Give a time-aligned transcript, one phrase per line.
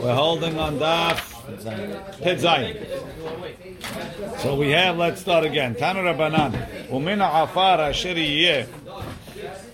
[0.00, 1.20] We're holding on Daf
[2.22, 2.40] Pet
[4.40, 5.74] So we have, let's start again.
[5.74, 6.88] Tanu Rabbanan.
[6.88, 8.66] Umina afar asher yiyeh.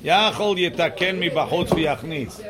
[0.03, 2.45] Yachol yitaken mi bachutz v'yachnis.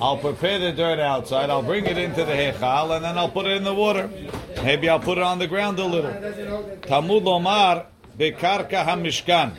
[0.00, 1.50] I'll prepare the dirt outside.
[1.50, 4.08] I'll bring it into the hechal, and then I'll put it in the water.
[4.62, 6.12] Maybe I'll put it on the ground a little.
[6.12, 7.86] Tamud lomar
[8.16, 9.50] bekarka hamishkan.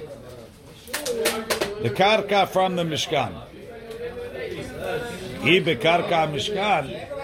[1.83, 3.33] The karka from the mishkan.
[5.41, 7.16] He bekarka mishkan.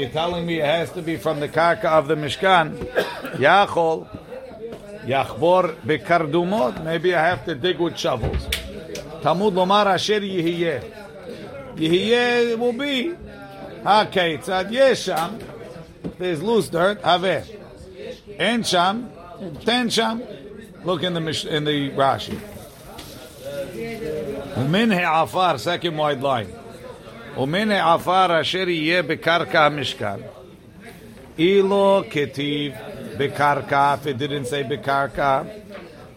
[0.00, 2.74] You're telling me it has to be from the karka of the mishkan.
[3.34, 4.08] Yachol
[5.04, 6.82] yachbor bekardumot.
[6.82, 8.46] Maybe I have to dig with shovels.
[9.20, 11.74] Tamud lomar asher yihiyeh.
[11.74, 13.10] Yihiyeh will be.
[13.84, 15.44] Okay, tzad yesham.
[16.16, 17.02] There's loose dirt.
[17.02, 17.44] Haveh.
[18.38, 19.12] En sham.
[19.66, 20.22] Ten sham.
[20.82, 22.40] Look in the in the Rashi.
[24.66, 26.50] Min afar second wide line.
[27.37, 30.15] ומן העפר אשר יהיה בקרקע המשכן.
[31.39, 32.73] אילו כתיב
[33.17, 35.41] בקרקע, if it didn't say בקרקע,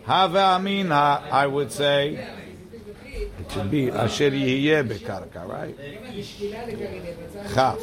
[0.06, 2.16] הווה אמינא, I would say,
[3.40, 5.80] it should be אשר יהיה בקרקע, right?
[7.54, 7.78] כף.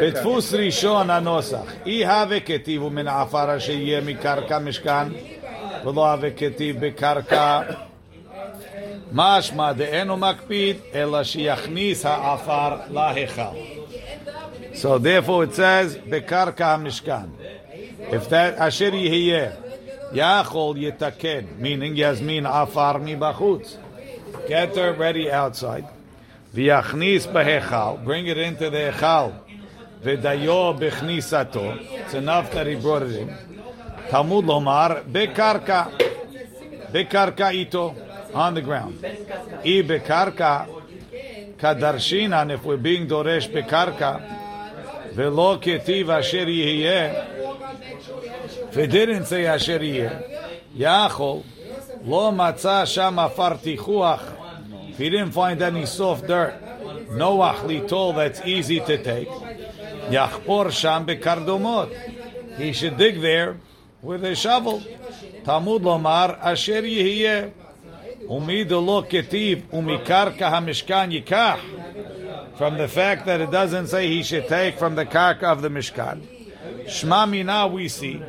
[0.00, 5.08] בדפוס ראשון הנוסח, אי הווה כתיב ומן העפר אשר יהיה מקרקע משכן,
[5.84, 7.60] ולא הווה כתיב בקרקע.
[9.12, 13.42] משמע דאינו מקפיד, אלא שיכניס העפר להיכל.
[14.74, 17.26] So therefore it says, בקרקע המשכן.
[18.10, 19.50] If that אשר יהיה,
[20.12, 23.76] Yachol yitaken, meaning Yasmin afar mi bachutz.
[24.48, 25.86] Get her ready outside.
[26.54, 29.32] V'yachnis behechal, bring it into the echal.
[30.02, 33.34] V'dayo bechnisato, it's enough that he brought it in.
[34.08, 35.92] Talmud lomar bekarka,
[36.90, 37.94] bekarka ito,
[38.34, 38.98] on the ground.
[39.04, 40.68] I bekarka
[41.56, 44.39] kadarshina, and if we're being doresh bekarka,
[45.19, 47.13] ולא כתיב אשר יהיה,
[48.73, 50.09] ודidn't say אשר יהיה,
[50.75, 51.37] יכול,
[52.07, 54.31] לא מצא שם עפר תיכוח,
[54.89, 56.53] if he didn't find any soft dirt,
[57.09, 59.29] Noach litol that's easy to take.
[60.09, 61.89] Yachpor sham bekardomot.
[62.57, 63.57] He should dig there
[64.01, 64.83] with a shovel.
[65.43, 67.51] Talmud lomar asher yihiyeh.
[68.27, 71.59] Umid lo ketiv umikarka hamishkan yikach.
[72.60, 75.70] from the fact that it doesn't say he should take from the karka of the
[75.70, 76.20] mishkan.
[76.84, 78.22] Shma mina we see.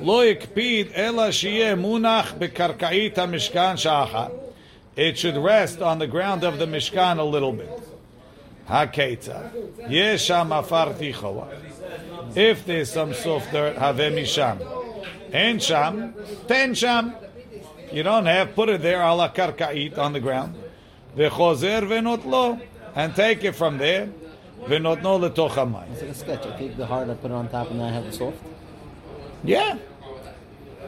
[0.00, 4.32] Lo yikpid ela shiyeh munach bekarkait hamishkan shachat
[4.96, 7.70] it should rest on the ground of the Mishkan a little bit.
[8.68, 9.52] Haketza.
[9.88, 11.46] Yesham afar tichowa.
[12.34, 14.58] If there's some soft dirt, have misham.
[15.30, 16.14] En sham,
[16.48, 17.14] ten sham.
[17.92, 20.56] You don't have, put it there ala karka'it on the ground.
[21.14, 22.58] V'chozer v'not lo.
[22.98, 24.08] And take it from there.
[24.64, 25.92] V'not no letoch hamayim.
[25.92, 26.46] It's like a sketch.
[26.46, 28.36] I take the hard, I put it on top, and then I have the soft.
[29.44, 29.78] Yeah.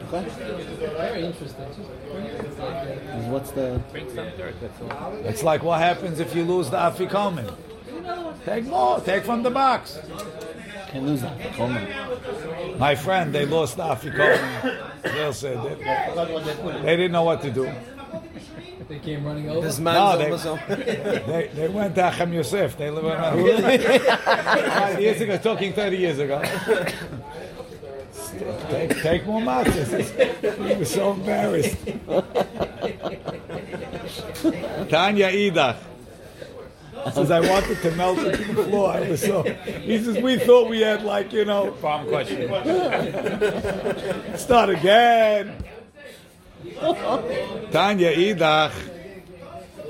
[0.07, 0.25] Okay.
[0.97, 1.63] Very interesting.
[3.15, 3.81] And what's the?
[3.93, 4.55] Bring some dirt.
[5.23, 7.55] It's like what happens if you lose the afikomen.
[8.43, 8.99] Take more.
[8.99, 9.97] Take from the box.
[10.89, 11.53] Can't lose that.
[11.53, 12.77] Come on.
[12.77, 15.01] My friend, they lost the afikomen.
[15.03, 17.71] They'll say they, they didn't know what to do.
[18.91, 19.65] They came running over.
[19.65, 20.29] This No, they-
[21.25, 22.77] They, they went to Acham Yosef.
[22.77, 23.39] They live around
[24.01, 26.41] five years ago, talking 30 years ago.
[28.69, 30.67] Take, take more matzahs.
[30.67, 31.77] He was so embarrassed.
[34.89, 35.77] Tanya Idach
[37.13, 38.89] says, I wanted to melt it to the floor.
[38.91, 39.43] I was so.
[39.43, 41.71] He says, we thought we had like, you know.
[41.81, 42.49] Bomb question.
[44.37, 45.63] Start again.
[47.71, 48.71] Tanya Idach.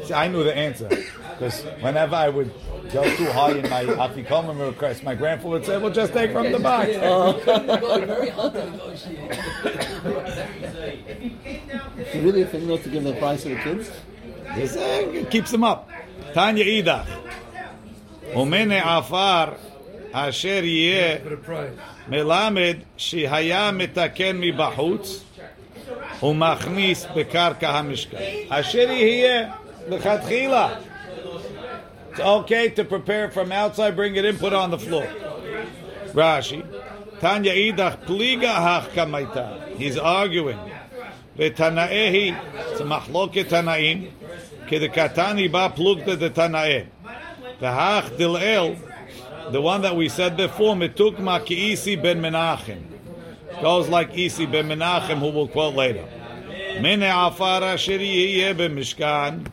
[0.06, 0.90] See, I knew the answer.
[0.90, 2.52] Because whenever I would
[2.91, 6.52] go too high in my Afikoman request, my grandfather would say, well, just take from
[6.52, 6.90] the box.
[6.91, 6.97] Is
[12.16, 13.90] it really a thing not to give the price to the kids?
[14.58, 15.90] Yes, uh, keeps them up.
[16.34, 17.08] Tanya Idach.
[18.34, 19.58] Umene Afar
[20.14, 21.20] Asher Yeh
[22.08, 25.22] Melamed Shihaya Mitaken Mibahutz.
[26.22, 28.18] ומכניס בקרקע המשכן.
[28.48, 29.48] אשר יהיה
[29.89, 30.68] לכתחילה.
[32.13, 35.07] It's okay to prepare from outside, bring it in, put it on the floor.
[36.15, 36.65] Rashi.
[37.21, 39.77] Tanya idach pliga hach kamaita.
[39.77, 40.59] He's arguing.
[41.39, 42.34] V'tanaehi.
[42.71, 44.10] It's a machloket tanaim.
[44.66, 46.86] Kedekatani ba plugta de tanae.
[47.60, 48.78] V'hach dil'el.
[49.53, 52.90] The one that we said before, mitukma ki isi ben menachem.
[53.61, 56.05] Goes like Isi ben Menachem, who we'll quote later.
[56.81, 59.46] Mene afara shiriyeh b'mishkan,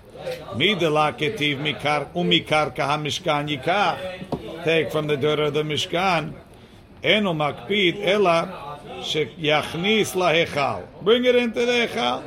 [0.54, 4.64] midela ketiv mikar umikarka mishkan yikach.
[4.64, 6.32] Take from the dirt of the Mishkan.
[7.02, 10.84] Eno makpid ela sheyachnis lahechal.
[11.02, 12.22] Bring it into the hechal.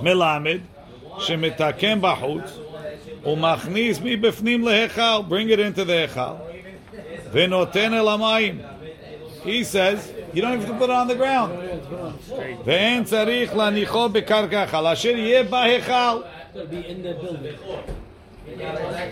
[0.00, 0.62] Melamed
[1.16, 2.52] shemitakem bahutz
[3.24, 5.28] umachnis mi befnim lehechal.
[5.28, 6.38] Bring it into the hechal.
[7.30, 8.64] Venoten elamayim.
[9.42, 10.12] He says.
[10.32, 11.52] You don't have to put it on the ground.
[12.64, 16.24] Tzarich lanicho bekarkachal asher yeh bahechal.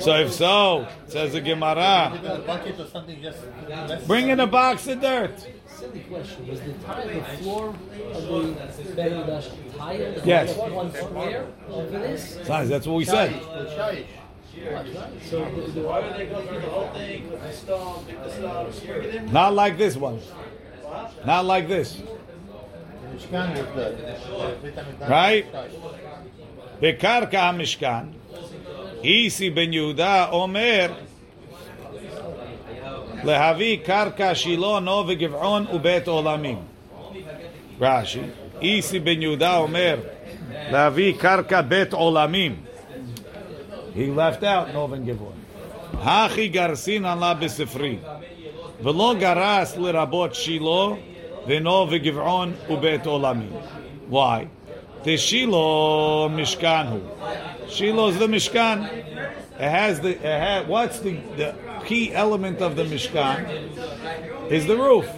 [0.01, 2.19] So if so, says the Gemara,
[4.07, 5.47] bring in a box of dirt.
[5.69, 6.49] Silly question.
[6.49, 7.77] Was the tile the floor of
[8.77, 8.97] the
[9.77, 10.15] tile?
[10.25, 10.57] Yes.
[10.57, 11.47] One square?
[12.47, 13.39] That's what we said.
[15.29, 18.33] So why would they go through the whole thing with the stone, pick the
[18.73, 20.19] stone, Not like this one.
[21.25, 22.02] Not like this.
[23.13, 23.86] Mishkan was the
[24.62, 25.10] Beit HaMikdash.
[25.10, 25.46] Right?
[26.81, 28.06] בקרקע המשכן,
[29.04, 30.92] איסי בן יהודה אומר
[33.24, 36.58] להביא קרקע שילה, נו וגבעון ובית עולמים.
[37.81, 38.19] רש"י,
[38.62, 39.98] איסי בן יהודה אומר
[40.72, 42.56] להביא קרקע בית עולמים.
[43.96, 45.34] He left out נו וגבעון.
[46.04, 47.98] הכי גרסינן לה בספרי,
[48.82, 50.87] ולא גרס לרבות שילה
[51.46, 53.46] ונו וגבעון ובית עולמי.
[54.11, 54.46] Why?
[55.06, 57.00] Teshilo Mishkan hu.
[57.69, 58.87] Shilo is the Mishkan.
[59.58, 60.11] It has the.
[60.11, 64.50] It has, what's the, the key element of the Mishkan?
[64.50, 65.08] Is the roof.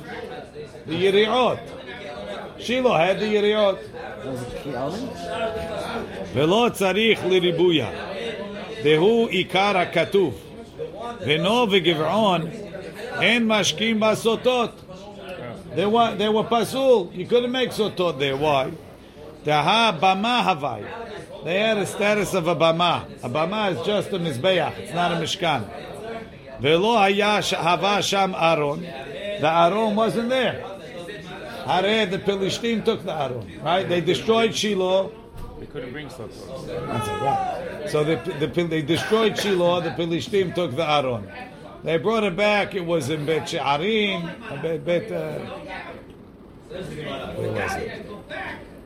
[0.87, 1.60] The Yiriot.
[2.58, 3.78] Shilo had the Yiriot.
[4.26, 5.16] Was it key element?
[6.34, 7.90] Velo tzarich liribuya.
[8.82, 10.34] Dehu ikara katuv.
[11.20, 12.68] Veno v'givon
[13.23, 14.73] and mashkim basotot.
[15.75, 17.15] They were they were pasul.
[17.15, 18.37] You couldn't make sotot there.
[18.37, 18.73] Why?
[19.44, 21.44] Taha bama havai.
[21.44, 23.05] They had a status of a bama.
[23.23, 24.79] A bama is just a mizbeach.
[24.79, 25.69] It's not a mishkan.
[26.61, 28.82] Velo hayash hava sham aron.
[28.82, 30.65] The aron wasn't there.
[31.65, 33.47] Hare the Pelishtim took the aron.
[33.62, 33.88] Right?
[33.88, 35.12] They destroyed Shiloh.
[35.61, 37.91] They couldn't bring sotot.
[37.91, 39.82] So they, they, they destroyed Shiloh.
[39.82, 41.31] The Pelishtim took the aron.
[41.85, 42.75] They brought it back.
[42.75, 45.39] It was in Bet She'arim, Bet, uh,
[46.69, 48.07] where was it?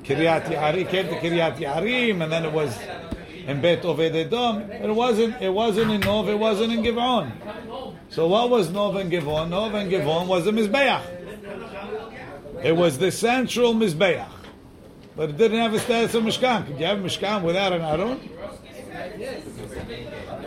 [0.04, 2.78] Kiryat Yarim came to Kiryat Yarim, and then it was
[3.46, 4.70] in Bet Oved Edom.
[4.70, 5.40] It wasn't.
[5.40, 6.28] It wasn't in Nov.
[6.28, 7.32] It wasn't in Givon.
[8.10, 9.48] So what was Nov and Givon?
[9.50, 11.02] Nov and Givon was the Mizbeach.
[12.62, 14.28] It was the central Mizbeach,
[15.16, 16.66] but it didn't have a status of Mishkan.
[16.66, 18.20] Could you have a Mishkan without an Aron?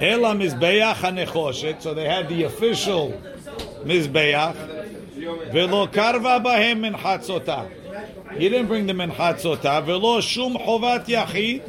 [0.01, 1.83] Ela Mizbeach HaNechoshet.
[1.83, 3.13] So they had the official
[3.85, 4.57] Mizbeach.
[5.53, 7.71] Velo karva bahem min chatzotah.
[8.39, 9.85] You didn't bring them in chatzotah.
[9.85, 11.63] Velo shum chovat yachid.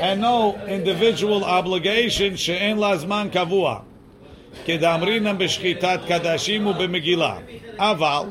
[0.00, 3.84] And no individual obligation she'en lazman kavua.
[4.66, 7.36] כדאמרינם בשחיטת קדשים ובמגילה.
[7.78, 8.22] אבל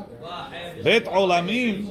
[0.83, 1.89] בית עולמים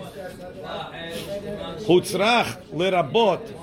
[1.87, 3.56] הוצרך לרבות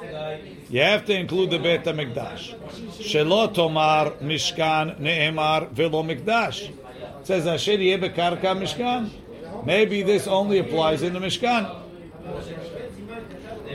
[0.69, 2.55] you have to include the Beit HaMikdash.
[3.01, 6.71] Shelo tomar mishkan ne'emar velo mikdash.
[6.71, 9.11] It says asher yeh bekarka mishkan.
[9.65, 11.71] Maybe this only applies in the Mishkan.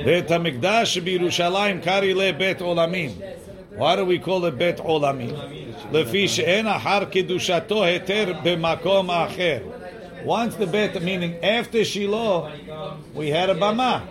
[0.03, 3.13] Beit HaMikdash b'Yerushalayim kari le Beit Olamim.
[3.75, 5.31] Why do we call it bet Olamim?
[5.91, 9.63] Lefi she'en ahar kedushato heter b'makom acher.
[10.25, 12.51] Once the Beit, meaning after Shiloh,
[13.13, 14.01] we had a Bama.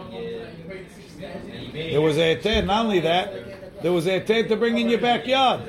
[1.78, 5.00] There was a heter, not only that, there was a heter to bring in your
[5.00, 5.61] backyard.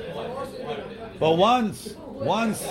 [1.20, 2.66] But once, once,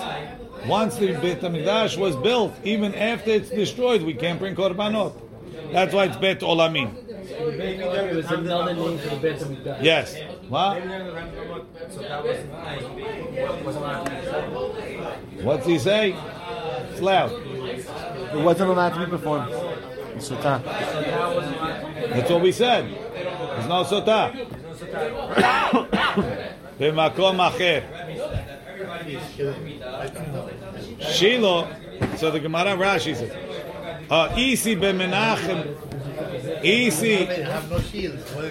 [0.66, 5.14] once the Beit HaMikdash was built, even after it's destroyed, we can't bring korbanot.
[5.72, 6.94] That's why it's Bet Olamim.
[7.56, 9.82] Beit Hamikdash was another name for the Beit Hamikdash.
[9.82, 10.16] Yes.
[10.48, 10.82] What?
[15.44, 16.14] What's he say?
[16.90, 17.32] It's loud.
[17.32, 19.52] It wasn't allowed to be performed.
[22.10, 22.99] That's what we said.
[23.60, 24.32] It's not sota.
[26.78, 27.82] B'makom acher.
[30.98, 31.66] Shilo.
[32.16, 33.30] So the Gemara Rashi says,
[34.38, 35.76] "Isi bemenachem."
[36.64, 37.26] Isi,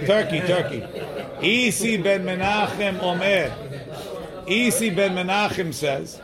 [0.05, 0.83] Turkey, Turkey.
[1.41, 3.51] Isi ben Menachem Omer.
[4.47, 6.21] Isi ben Menachem says,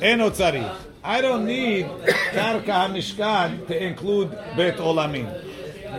[0.00, 1.86] "Eno tzarich." I don't need
[2.32, 5.26] Karka Hamishkan to include Bet Olamin.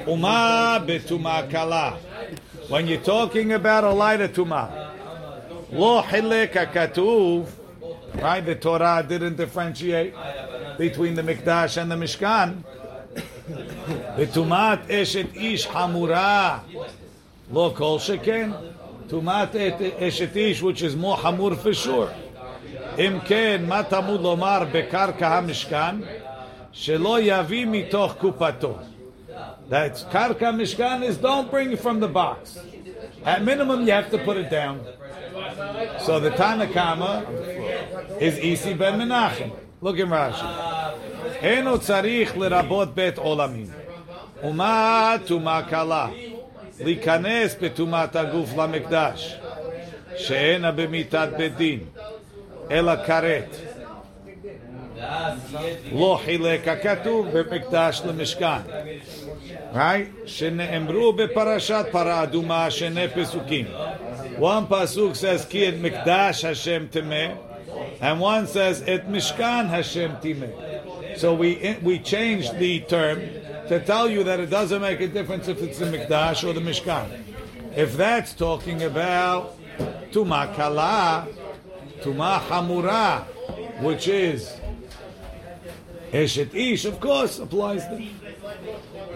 [0.06, 1.98] Uma betuma kala.
[2.68, 4.92] When you're talking about a lighter tuma,
[5.72, 7.46] lo hilek hakatuv,
[8.22, 8.44] right?
[8.44, 10.14] The Torah didn't differentiate
[10.78, 12.64] between the Mikdash and the Mishkan.
[14.16, 16.58] וטומאת אשת איש חמורה,
[17.52, 18.50] לא כל שכן.
[19.08, 19.56] טומאת
[19.98, 22.10] אשת איש, which is more חמור for sure.
[22.98, 25.96] אם כן, מה תמוד לומר בקרקע המשכן?
[26.72, 28.74] שלא יביא מתוך קופתו.
[29.70, 32.58] That's קרקע משכן is don't bring it from the box.
[33.24, 34.80] At minimum, you have to put it down.
[36.06, 37.12] So the Tanakama
[38.20, 39.50] is Isi ben Menachem.
[39.82, 40.46] Look in Rashi.
[41.42, 43.66] אינו צריך לרבות בית עולמים.
[44.44, 46.08] ומה טומאה קלה?
[46.80, 49.38] להיכנס בטומאת הגוף למקדש,
[50.16, 51.80] שאינה במיתת בית דין,
[52.70, 53.56] אלא כרת.
[55.92, 58.60] לא חילק הכתוב במקדש למשכן.
[59.74, 60.26] Right?
[60.26, 63.66] שנאמרו בפרשת פרה אדומה שני פסוקים.
[64.38, 67.26] One pasuk says כי את מקדש השם טמא,
[68.00, 70.46] and one says את משכן השם טימא.
[71.16, 73.20] So we, we changed the term
[73.68, 76.60] to tell you that it doesn't make a difference if it's the Mikdash or the
[76.60, 77.06] Mishkan.
[77.76, 79.56] If that's talking about
[80.12, 81.28] Tuma Kala,
[82.02, 83.24] Tuma Hamura,
[83.80, 84.56] which is
[86.10, 88.08] Eshet Ish, of course, applies there.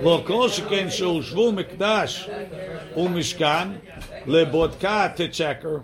[0.03, 2.31] לא כל שכן שהושבו מקדש
[2.97, 3.69] ומשכן
[4.27, 5.77] לבודקה תצ'קר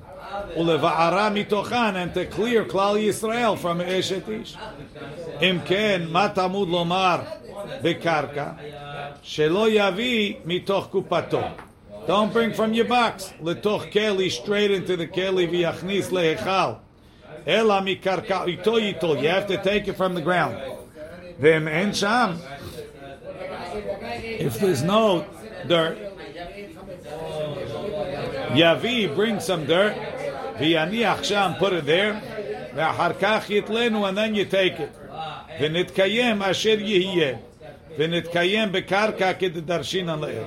[0.57, 4.57] ולבערה מתוכן and to clear כלל ישראל from אשת איש.
[5.43, 7.19] אם כן, מה תמוד לומר
[7.83, 8.47] בקרקע?
[9.23, 11.41] שלא יביא מתוך קופתו.
[12.07, 16.71] Don't bring from your box לתוך כלי, straight into the כלי ויכניס להיכל.
[17.49, 19.19] אלא מקרקעיתו ייטול.
[19.19, 20.81] You have to take it from the ground.
[21.41, 22.31] ואם אין שם,
[24.39, 25.25] if there's no
[25.69, 25.99] dirt,
[28.55, 29.95] יביא, bring some dirt,
[30.59, 32.15] ויניח שם, put it there,
[32.75, 35.01] ואחר כך יתלנו, and then you take it.
[35.61, 37.35] ונתקיים אשר יהיה,
[37.99, 40.43] ונתקיים בקרקע כדדרשינן לעיל.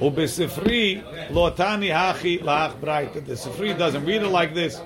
[0.00, 1.00] ובספרי
[1.30, 3.18] לא תני הכי לך ברייתא.
[3.26, 4.80] The ספרי doesn't read it like this.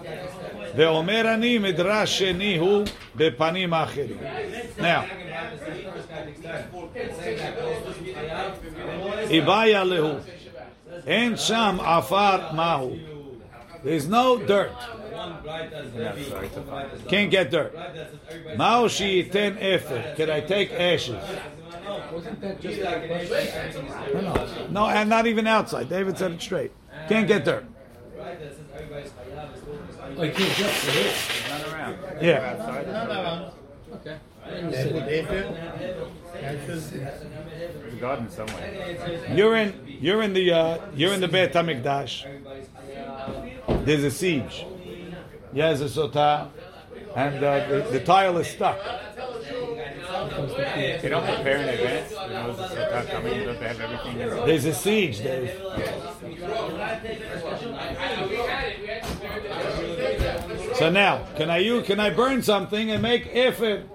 [0.76, 2.85] ואומר אני מדרש שני הוא
[3.17, 4.17] בפנים אחרים.
[4.78, 4.83] Now,
[9.31, 10.09] איבאיה להו.
[11.07, 12.97] אין שם עפר מהו.
[13.85, 14.73] There's no dirt.
[17.09, 17.76] Can't get dirt.
[18.57, 20.00] מהו שייתן אפר?
[20.17, 21.25] Can I take ashes?
[22.12, 23.87] Wasn't that just like question?
[24.14, 24.87] No, no.
[24.87, 25.88] No, and not even outside.
[25.88, 26.73] David said it straight.
[27.09, 27.64] Can't get dirt.
[30.15, 31.29] Oh, you can't jump for this.
[32.22, 32.55] Yeah.
[32.91, 33.51] Not around.
[33.93, 34.17] Okay.
[34.46, 35.24] Then you They said put it.
[35.24, 35.55] Ephraim,
[36.41, 39.27] ashes, There's a garden somewhere.
[39.34, 39.74] You're in.
[39.86, 40.51] You're in the.
[40.51, 42.25] Uh, you're in the Beit Hamikdash.
[43.86, 44.65] There's a siege.
[45.53, 46.50] Yes, a sotah,
[47.15, 48.79] and uh, the, the tile is stuck.
[51.01, 52.10] They don't prepare in advance.
[52.10, 53.46] They know the coming.
[53.46, 55.51] Don't they have everything There's a siege, Dave.
[60.84, 63.90] So now, can I you can I burn something and make ephod?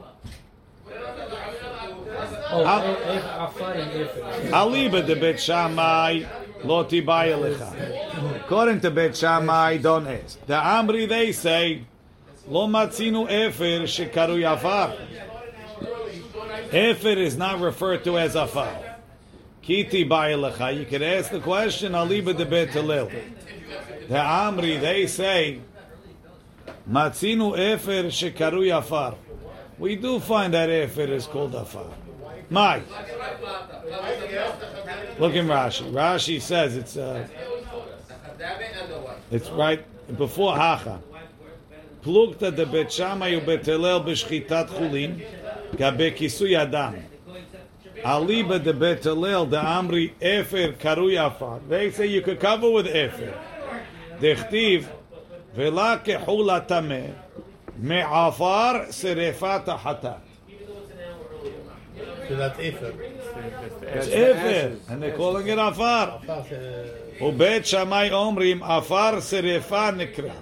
[4.51, 6.25] Aliba de Bet Shammai
[6.65, 8.41] loti lecha.
[8.43, 10.41] According to Bet Shammai, don't ask.
[10.47, 11.85] The Amri they say
[12.47, 14.99] lo matzinu efer shekaru yafar.
[16.73, 18.97] Efer is not referred to as afar.
[19.61, 20.75] Kiti lecha.
[20.75, 23.11] You could ask the question Aliba de Bet Hillel.
[24.09, 25.61] The Amri they say
[26.91, 29.17] matzinu efer shekaru yafar.
[29.79, 31.87] We do find that efer is called afar.
[32.51, 32.83] My.
[35.19, 35.93] Look in Rashi.
[35.93, 37.27] Rashi says it's uh,
[39.31, 39.85] it's right
[40.17, 41.01] before Hacha.
[42.03, 45.23] Plugta de Bet Shammai u Bet Hillel b'shchitat chulin
[45.77, 47.03] gabe kisui adam.
[48.05, 51.61] Aliba de Bet de Amri Efer karui afar.
[51.69, 53.35] They say you could cover with Efer.
[54.21, 54.87] Dechtiv
[55.56, 57.14] vela kehula tameh
[57.78, 60.22] me'afar serefat hatat.
[62.28, 62.98] so that's Ephraim.
[63.82, 66.22] It's Efer, and they're calling it afar.
[67.22, 70.34] ובית שמאי אומרים, עפר שרפה נקרא.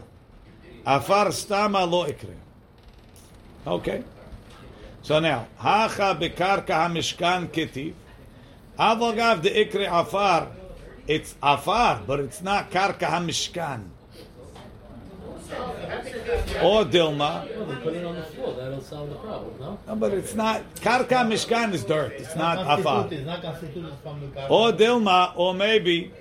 [0.85, 2.31] עפר סתמה לא יקרה.
[3.65, 4.01] אוקיי.
[5.03, 7.93] So now, הכה בקרקע המשכן כתיב.
[8.77, 10.39] אבל אגב, דאקרא עפר,
[11.07, 13.81] it's עפר, but it's not קרקע המשכן.
[16.62, 17.46] or Dilma.
[19.60, 19.96] No?
[19.96, 20.62] but it's not.
[20.76, 22.12] Karka Mishkan is dirt.
[22.12, 23.08] It's not Afa.
[24.50, 26.12] Or Dilma, or maybe,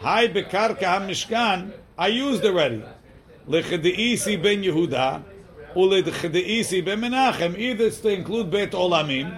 [0.00, 2.82] Hi Bekarka Mishkan, I used already.
[3.48, 5.22] Lechediisi ben Yehuda,
[5.74, 7.56] ulechediisi ben Menachem.
[7.56, 9.36] Either it's to include Beit Olamim,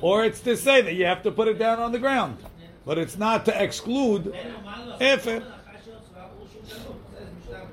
[0.00, 2.38] or it's to say that you have to put it down on the ground.
[2.84, 4.34] But it's not to exclude
[5.00, 5.42] Efer.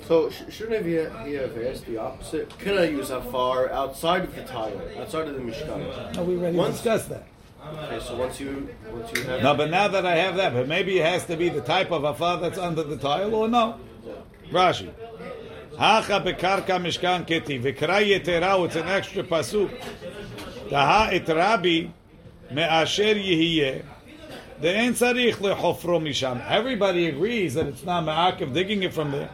[0.10, 2.58] So sh- shouldn't he have, he have asked the opposite?
[2.58, 6.18] Can I use afar outside of the tile, outside of the mishkan?
[6.18, 7.28] Are we ready Once- discussed that.
[7.64, 10.68] Okay, so once you once you have No, but now that I have that, but
[10.68, 13.80] maybe it has to be the type of afar that's under the tile, or no?
[14.50, 14.90] Rashi.
[15.78, 18.66] Hacha bekarka mishkan keti v'kra yetera.
[18.66, 19.70] It's an extra pasuk.
[20.72, 21.88] Taha et Rabbi
[22.50, 23.84] me'asher yihiyeh.
[24.60, 26.44] The en tzarich lehofro misham.
[26.50, 29.30] Everybody agrees that it's not ma'akev digging it from there.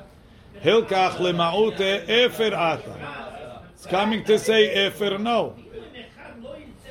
[0.65, 2.95] Hilkach lema'ute efer ata.
[3.75, 5.55] It's coming to say efer no.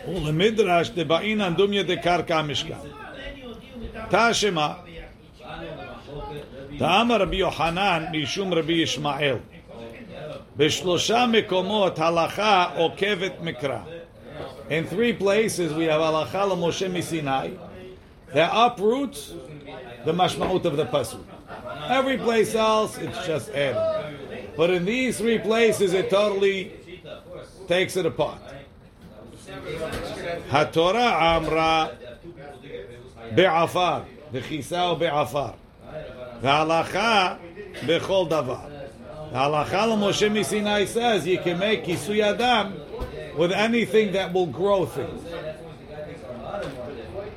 [0.08, 2.78] ולמדרש דבעינן דומיה דקרקע המשכן.
[4.10, 4.68] תשמע,
[6.78, 9.36] תאמר רבי יוחנן משום רבי ישמעאל.
[10.58, 13.80] בשלושה מקומות הלכה עוקבת מקרא.
[14.70, 17.50] In three places we have הלכה למשה מסיני
[18.34, 19.34] that uproots
[20.06, 21.33] the mashmaut of the pasuk.
[21.89, 24.53] Every place else, it's just adding.
[24.57, 26.73] But in these three places, it totally
[27.69, 28.41] takes it apart.
[30.49, 31.97] Hatorah Amra
[33.35, 35.55] Be'afar, Bechisa Be'afar.
[36.43, 37.39] Halacha
[37.81, 38.71] Bechol Davar.
[39.33, 42.75] Halacha Moshe Misinai says you can make Kisui Adam
[43.37, 45.23] with anything that will grow things.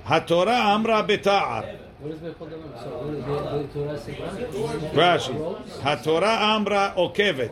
[0.05, 1.86] Hatorah Amra Beta'ar.
[2.06, 2.82] What is Bechol Davar?
[2.82, 4.16] So what is the, the Torah say?
[4.94, 5.32] רש"י,
[5.82, 7.50] התורה אמרה עוקבת,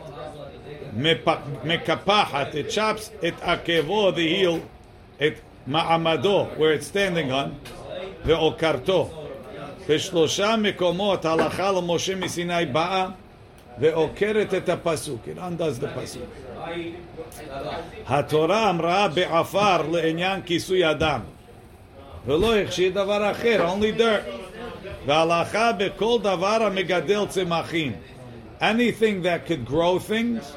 [0.97, 1.27] מפ-
[1.63, 4.59] מקפחת, it chops את עקבו, the heel,
[5.17, 5.33] את
[5.67, 7.69] מעמדו, where it's standing on,
[8.25, 9.09] ועוקרתו.
[9.89, 13.07] בשלושה מקומות הלכה למשה מסיני באה
[13.79, 15.21] ועוקרת את הפסוק.
[15.25, 16.23] It undoes the פסוק.
[18.07, 21.19] התורה אמרה בעפר לעניין כיסוי אדם.
[22.25, 24.44] ולא החשיד דבר אחר, only dirt.
[25.05, 27.93] והלכה בכל דבר המגדל צמחים.
[28.61, 30.55] Anything that could grow things,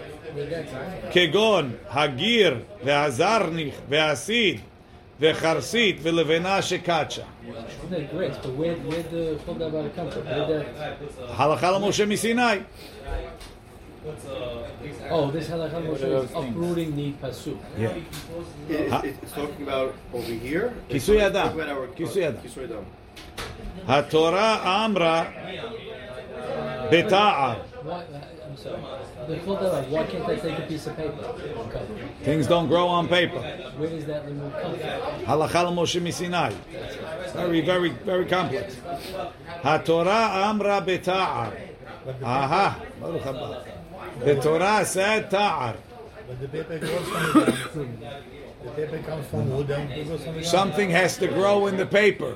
[1.10, 4.60] כגון הגיר והזרניך והסיד
[5.20, 7.22] וחרסית ולבנה שקדשה.
[7.22, 8.32] Isn't great?
[8.42, 10.24] But where where the Bechol Davar come from?
[10.24, 11.38] Where that?
[11.38, 12.42] הלכה למשה מסיני.
[15.10, 17.58] Oh, this halakha Moshe is uprooting the pasuk.
[17.78, 17.88] Yeah.
[18.68, 20.74] It, it, it's talking about over here.
[20.90, 21.36] It's כיסוי talking
[22.66, 22.84] אדם.
[23.85, 25.33] HaTorah Amra
[26.91, 27.65] Beta'ar.
[29.27, 29.57] Before
[29.89, 31.33] why can't they take a piece of paper?
[32.23, 33.41] Things don't grow on paper.
[33.77, 34.05] Where does
[36.01, 36.53] Misinai.
[37.33, 38.75] Very, very, very complex.
[39.63, 41.53] HaTorah Amra Beta'ar.
[42.23, 42.81] Aha.
[42.99, 43.23] Baruch
[44.19, 47.07] The Torah said But the paper grows
[48.63, 49.71] the paper comes from wood.
[50.43, 52.35] Something has to grow in the paper.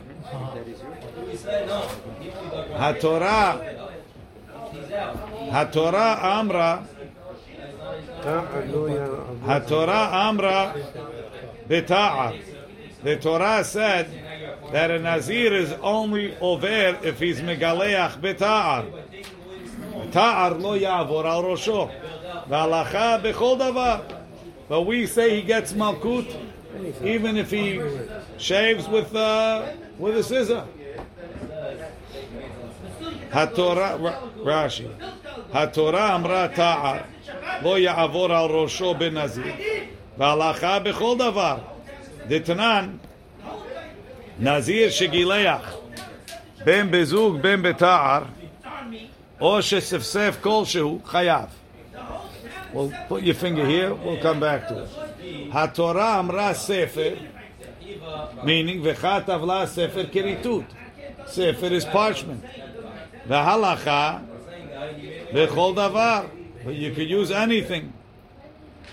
[2.73, 3.89] HaTorah,
[5.51, 6.87] HaTorah Amra,
[8.21, 10.75] HaTorah Amra
[11.67, 12.41] Beta'ar.
[13.03, 14.07] The Torah said
[14.71, 18.85] that a Nazir is only over if he's Megaleach Beta'ar.
[20.11, 21.91] Ta'ar lo yavor al rosho.
[22.47, 24.22] V'alacha bechol davar.
[24.68, 26.26] But we say he gets malkut
[27.02, 27.80] even if he
[28.38, 30.64] shaves with uh, with a scissor.
[33.30, 34.88] HaTorah, Ra- Rashi,
[35.52, 36.98] HaTorah אמרה תער,
[37.62, 39.52] לא יעבור על ראשו בנזיר,
[40.18, 41.56] והלכה בכל דבר.
[42.28, 42.96] דתנן,
[44.38, 45.76] נזיר שגילח,
[46.64, 48.22] בין בזוג בין בתער,
[49.40, 51.44] או שספסף כלשהו, חייב.
[52.72, 54.88] Well, put your finger here, we'll come back to it.
[55.52, 57.14] התורה אמרה ספר,
[58.42, 60.64] meaning וכתב לה ספר כריתות.
[61.26, 62.60] ספר is parchment.
[63.28, 64.18] והלכה
[65.34, 66.20] בכל דבר.
[66.64, 67.92] But you could use anything.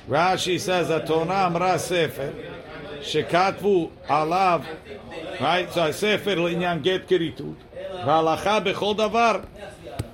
[0.10, 2.30] Rashi says התורה אמרה ספר,
[3.02, 4.62] שכתבו עליו,
[5.39, 5.76] right?
[5.76, 7.56] So הספר לעניין גט כריתות.
[8.06, 9.39] והלכה בכל דבר,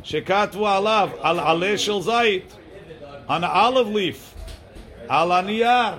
[0.03, 2.53] שכתבו עליו, על עלה של זית,
[3.28, 4.34] on an olive leaf,
[5.08, 5.98] alaniyar,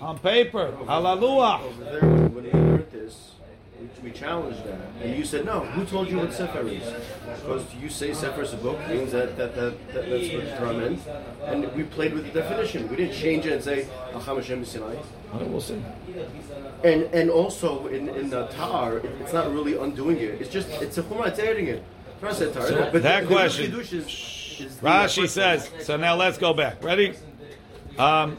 [0.00, 1.60] on paper, alaluah.
[4.02, 5.60] We challenged that, and you said no.
[5.60, 6.82] Who told you what sefer is?
[7.42, 10.72] Because you say sefer is a book means that, that, that, that that's what Torah
[10.72, 11.00] meant,
[11.44, 12.88] and we played with the definition.
[12.88, 14.96] We didn't change it and say Hashem Sinai.
[15.34, 15.82] We'll see.
[16.82, 20.40] And and also in in the tar, it, it's not really undoing it.
[20.40, 21.26] It's just it's a chumah.
[21.26, 21.84] it's adding it.
[22.32, 22.50] So
[22.90, 23.70] that question.
[24.60, 26.82] Kiddush is, is the Rashi says, so now let's go back.
[26.82, 27.14] Ready?
[27.98, 28.36] Um,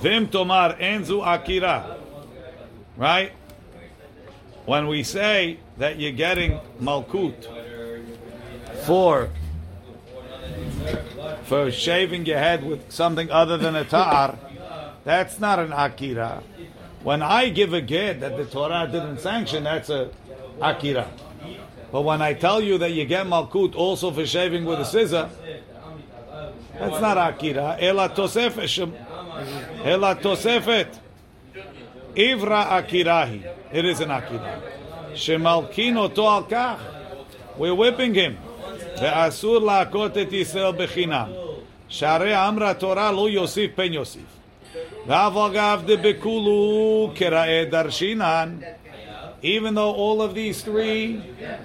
[0.00, 1.98] Vim tomar enzu akira.
[2.96, 3.32] Right?
[4.66, 7.46] When we say that you're getting malkut
[8.84, 9.30] for
[11.44, 14.38] for shaving your head with something other than a tar,
[15.04, 16.42] that's not an akira.
[17.02, 20.10] When I give a get that the Torah didn't sanction, that's a
[20.60, 21.08] akira.
[21.91, 25.29] But when I tell you that you get malkut also for shaving with a scissor,
[26.79, 27.77] that's not akira.
[27.79, 28.67] Ela tosefet.
[28.67, 28.95] shem-
[29.85, 30.87] Ela tosefet.
[32.15, 33.41] Ivra akirahi.
[33.71, 34.59] It is an akira.
[35.13, 36.79] Shemalkin oto al kach.
[37.57, 38.37] We're whipping him.
[39.01, 41.31] ואסור להכות את ישראל בחינם.
[41.89, 44.21] שהרי אמרה תורה לא יוסיף פן יוסיף.
[45.07, 48.57] ואף אגב דבכולו כראה דרשינן.
[49.42, 51.22] even though all of these three,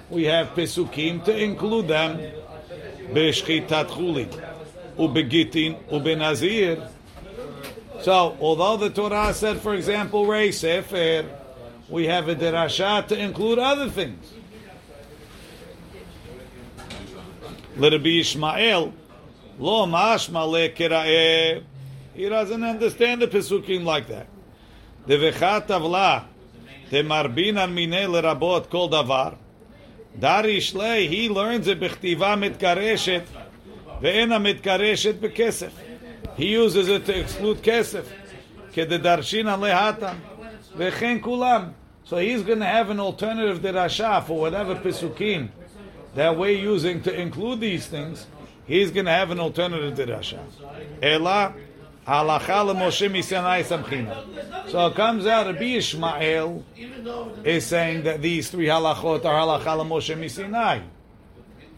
[0.08, 2.18] we have pesukim to include them.
[3.12, 4.28] Beshchitat chulin,
[4.96, 6.88] ubegitin, ubenazir.
[8.02, 11.24] So, although the Torah said, for example, rei sefer,
[11.88, 14.32] we have a derasha to include other things.
[17.76, 18.92] Rabbi Ishmael,
[19.58, 21.62] lo mashma lekiraeh.
[22.14, 24.28] He doesn't understand the pesukim like that.
[25.08, 26.24] Devechat avlah
[26.90, 29.36] te marbinan mine lerabot kol davar.
[30.18, 33.24] Dari shlei, he learns it b'chtiva mitkareshet,
[34.00, 35.72] ve'ena mitkareshet bekesef.
[36.36, 38.06] He uses it to exclude kesef.
[38.72, 40.16] Kededarshinan lehatam,
[40.76, 41.72] ve'chen kulam.
[42.04, 45.48] So he's going to have an alternative derasha for whatever pesukim
[46.14, 48.26] that we're using to include these things.
[48.66, 50.38] He's going to have an alternative derasha.
[51.02, 51.54] Ela
[52.06, 54.70] halacha leMoshe misanai samchina.
[54.70, 56.64] So it comes out to be Ishmael
[57.44, 60.82] is saying that these three halachot are halacha leMoshe misinai.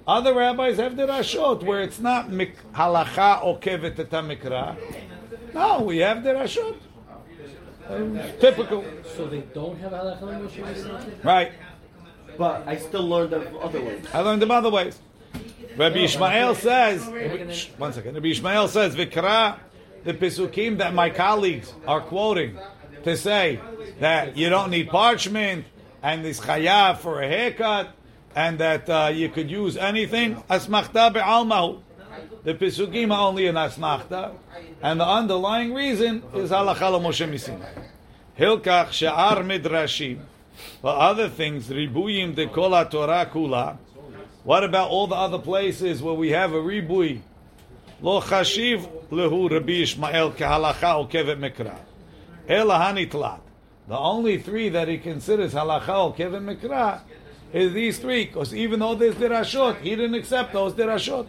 [0.07, 4.77] Other rabbis have derashot where it's not mik- halacha okevet et mikra.
[5.53, 6.77] No, we have derashot.
[7.89, 8.85] Um, Typical,
[9.17, 11.05] So they don't have halakha Moshe Messiah?
[11.23, 11.53] right?
[12.37, 14.05] But I still learned of other ways.
[14.12, 14.99] I learned them other ways.
[15.77, 17.03] Rabbi Ishmael says,
[17.57, 18.15] Shh, one second.
[18.15, 19.59] Rabbi Ishmael says, Vikra,
[20.07, 22.57] the Pesukim that my colleagues are quoting
[23.03, 23.61] to say
[23.99, 25.64] that you don't need parchment
[26.01, 27.90] and this chayav for a haircut
[28.37, 30.37] and that uh, you could use anything.
[30.49, 31.83] Asmachta be'almahu.
[32.45, 34.33] The Pesukim are only an asmachta,
[34.81, 37.61] and the underlying reason is halacha Moshe Misin.
[38.38, 40.21] Hilkach she'ar midrashim.
[40.81, 43.77] But other things, ribuyim de kol Torah kula.
[44.45, 47.23] What about all the other places where we have a ribui?
[48.02, 51.76] Lo chashiv lehu Rabbi Ishmael kehalacha ukevet mikra.
[52.47, 53.41] Ela hanitlat.
[53.88, 57.02] The only three that he considers halacha ukevet mikra
[57.54, 61.28] is these three, because even though there's derashot, he didn't accept those derashot.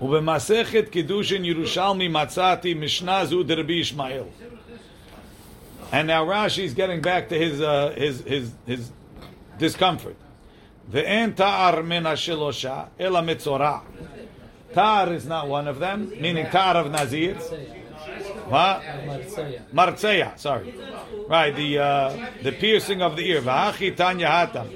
[0.00, 4.24] ובמסכת קידושין ירושלמי מצאתי משנה זו דרבי ישמעאל.
[5.92, 8.90] And now Rashi is getting back to his uh, his his his
[9.58, 10.16] discomfort.
[10.90, 13.82] Ve'en ta'ar min hashilosha ela mitzorah.
[14.73, 17.35] Ta'ar is not one of them, meaning Tar of Nazir.
[18.47, 18.81] What?
[19.73, 20.73] Martzeya, sorry.
[21.27, 23.41] Right, the uh, the piercing of the ear.
[23.41, 24.67] V'hachi tanya hatam.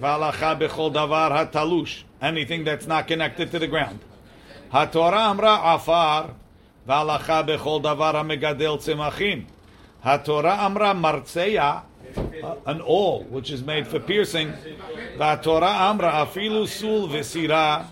[0.00, 0.58] V'alacha
[0.92, 2.02] davar hatalush.
[2.20, 4.00] Anything that's not connected to the ground.
[4.72, 6.30] HaTorah afar
[6.86, 7.46] v'alacha
[7.82, 8.14] davar
[11.00, 11.82] martzeya, uh,
[12.42, 14.52] Uh, an awl which is made for piercing.
[15.16, 17.86] VaTorah amra afilu sul v'sira,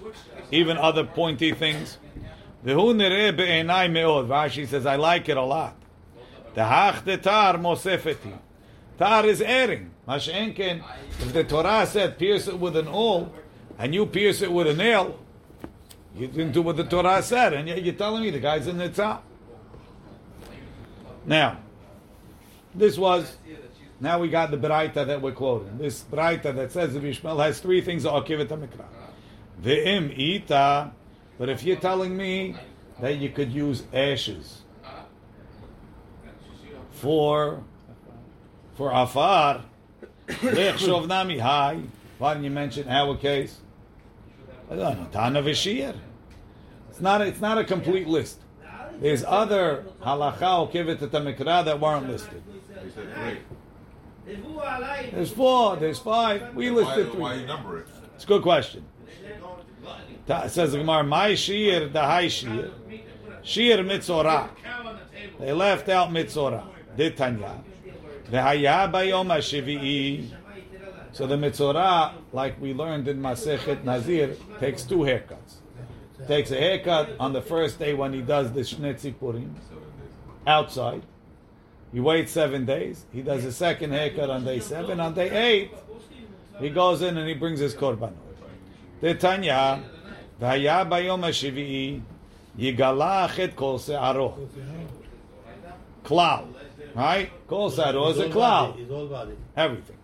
[0.50, 1.98] even other pointy things.
[2.64, 4.28] V'hu nireh be'enai me'od.
[4.28, 5.76] Rashi says, I like it a lot.
[6.54, 8.38] Dehach de tar mosefeti.
[8.98, 9.90] Tar is adding.
[10.06, 10.82] Mashenken,
[11.20, 13.32] if the Torah said pierce it with an awl,
[13.78, 15.18] and you pierce it with a nail,
[16.16, 18.78] you didn't do what the Torah said, and yet you're telling me the guy's in
[18.78, 19.24] the top.
[21.26, 21.58] Now,
[22.74, 23.36] this was,
[24.00, 25.78] now we got the Braita that we're quoting.
[25.78, 28.86] This Braita that says the Ishmael has three things that are kivet mikra.
[29.62, 30.92] Ve'im ita,
[31.38, 32.56] but if you're telling me
[33.00, 34.62] that you could use ashes
[36.90, 37.62] for
[38.74, 39.64] for afar,
[40.42, 41.80] nami hai.
[42.18, 43.60] Why didn't you mention our case?
[44.70, 45.40] I don't know.
[46.90, 47.20] It's not.
[47.20, 48.40] It's not a complete list.
[49.00, 52.42] There's other halacha or kivet that weren't listed.
[54.26, 55.10] He said three.
[55.12, 55.76] There's four.
[55.76, 56.54] There's five.
[56.54, 57.40] We Why, listed why three.
[57.42, 57.86] you number it?
[58.14, 58.84] It's a good question.
[60.26, 62.70] Ta- Says the Gemara, my shir, the high shir,
[63.42, 64.48] shir mitzorah.
[65.38, 66.64] They left out mitzorah.
[66.96, 67.62] Did Tanya.
[68.30, 70.30] The hayah bayom hashivi'i.
[71.12, 75.56] So the mitzorah, like we learned in Masechet Nazir, takes two haircuts.
[76.26, 79.54] takes a haircut on the first day when he does the Shnetzi Purim
[80.46, 81.02] outside.
[81.94, 83.04] He waits seven days.
[83.12, 84.98] He does a second haircut on day seven.
[84.98, 85.70] On day eight,
[86.58, 88.14] he goes in and he brings his korbanot.
[89.00, 89.80] The Tanya,
[90.40, 92.02] v'haya bayom hashvi'i
[92.58, 94.34] yigalach et kol se'aro.
[96.04, 96.46] Klal,
[96.96, 97.30] right?
[97.46, 98.24] Kol se'aro is a.
[98.24, 98.34] His
[99.08, 99.36] body.
[99.56, 99.96] Everything.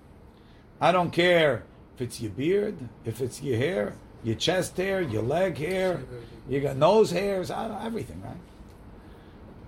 [0.81, 1.65] I don't care
[1.97, 6.05] if it's your beard, if it's your hair, your chest hair, your leg hair,
[6.49, 8.37] you got nose hairs, I don't, everything, right?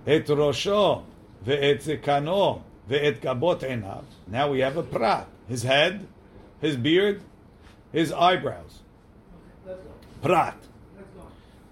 [0.07, 1.03] Et rosho
[1.44, 4.04] ve'et zikano ve'et gabot enav.
[4.26, 5.26] Now we have a prat.
[5.48, 6.06] His head,
[6.60, 7.22] his beard,
[7.92, 8.80] his eyebrows.
[10.22, 10.56] Prat.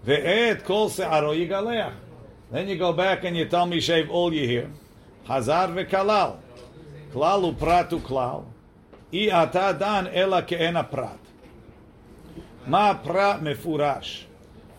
[0.04, 1.92] Ve'et kol se'aro yigaleach.
[2.50, 4.70] Then you go back and you tell me shave all your hair.
[5.24, 6.36] Hazar ve'kalal.
[7.12, 8.44] Klal uprat uklal.
[9.12, 11.18] אי אתה דן אלא כאין הפרט.
[12.66, 14.26] מה הפרט מפורש?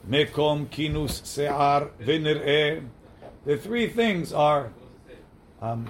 [0.08, 2.78] מקום כינוס שיער ונראה.
[3.46, 4.64] The three things are
[5.63, 5.87] um,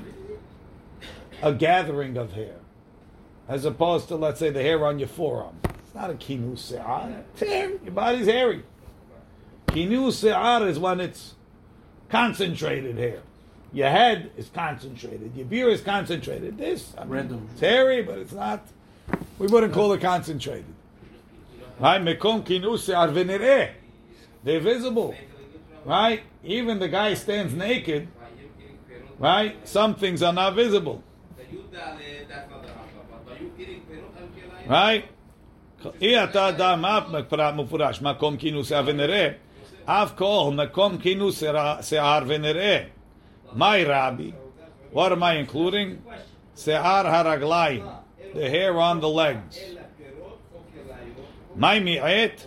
[1.43, 2.57] a gathering of hair,
[3.49, 5.57] as opposed to, let's say, the hair on your forearm.
[5.65, 7.25] It's not a kinus se'ar.
[7.33, 7.71] It's hair.
[7.83, 8.63] Your body's hairy.
[9.69, 11.35] Kinus se'ar is when it's
[12.11, 13.23] concentrated hair.
[13.73, 15.35] Your head is concentrated.
[15.35, 16.59] Your beard is concentrated.
[16.59, 17.49] This, I mean, Random.
[17.53, 18.63] It's hairy, but it's not.
[19.39, 20.67] We wouldn't call it concentrated.
[21.81, 22.01] Right?
[22.01, 22.47] Mekom
[22.79, 23.71] se'ar.
[24.45, 25.15] They're visible.
[25.87, 26.23] Right?
[26.45, 28.09] Even the guy stands naked.
[29.22, 29.68] Right?
[29.68, 31.02] Some things are not visible.
[34.68, 35.04] Right?
[36.02, 39.30] אי אתה דע מה פרט מפורש, מקום כינוס שיער ונראה,
[39.86, 41.44] אף כל מקום כינוס
[41.82, 42.84] שיער ונראה.
[43.54, 44.32] מהי רבי?
[44.94, 46.12] What am I including?
[46.56, 47.86] שיער הרגליים,
[48.34, 49.58] the hair on the legs.
[51.56, 52.42] מהי מיעט?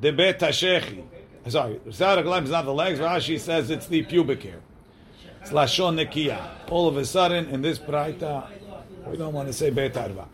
[0.00, 1.00] דבית השכי.
[1.46, 4.60] Sorry, שיער הרגליים is not the legs, Rashi says it's the pubic hair.
[5.45, 6.69] Lashon Nekiya.
[6.69, 8.47] All of a sudden, in this Braita,
[9.07, 10.27] we don't want to say Beit Arva.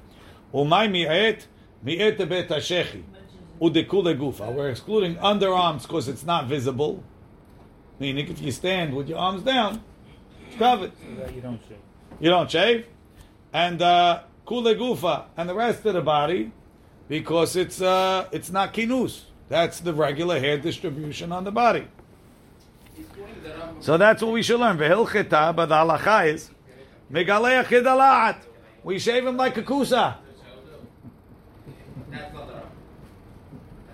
[0.54, 1.46] Umay mi'et,
[1.86, 3.04] mi'et bet hashechi.
[3.62, 4.52] Udekule gufa.
[4.54, 7.04] We're excluding underarms because it's not visible.
[8.00, 9.82] Meaning, if you stand with your arms down,
[10.48, 10.92] it's covered.
[11.34, 11.78] You don't shave.
[12.20, 12.88] You don't shave.
[13.54, 16.52] And uh, kule gufa, and the rest of the body,
[17.08, 19.22] because it's uh, it's not kinus.
[19.48, 21.88] That's the regular hair distribution on the body.
[23.80, 24.78] So that's what we should learn.
[24.78, 26.50] Vehilcheta, but the halacha is
[27.12, 28.38] megaleach kedalat.
[28.84, 30.18] We shave him like a kusa.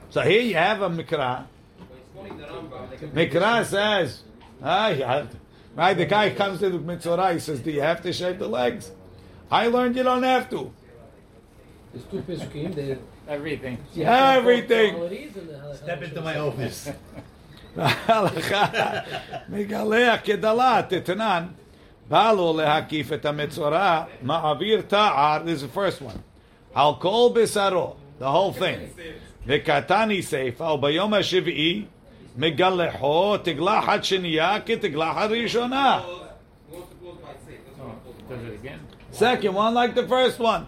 [0.10, 1.46] So here you have a mikra.
[3.14, 4.24] Mikra says,
[4.62, 5.36] ah, you have
[5.76, 5.94] right?
[5.94, 7.34] The guy comes to the mitzvah.
[7.34, 8.92] He says, "Do you have to shave the legs?"
[9.50, 10.72] I learned you don't have to.
[11.94, 12.76] There's two pesukim.
[12.76, 13.78] They Everything.
[13.94, 14.94] you have to Everything.
[14.94, 16.90] follow these and the halakha Step into my office.
[17.77, 18.67] ההלכה
[19.49, 21.47] מגלח כדלת, אתנן,
[22.09, 26.19] בא לו להקיף את המצורע, מעביר תער, this is the first one,
[26.75, 29.01] על כל בשרו, the whole thing,
[29.47, 31.85] וקטן סיפה, וביום השביעי,
[32.37, 36.01] מגלחו תגלחת שנייה כתגלחת ראשונה.
[38.29, 38.81] Does it again?
[39.13, 40.67] Second one like the first one.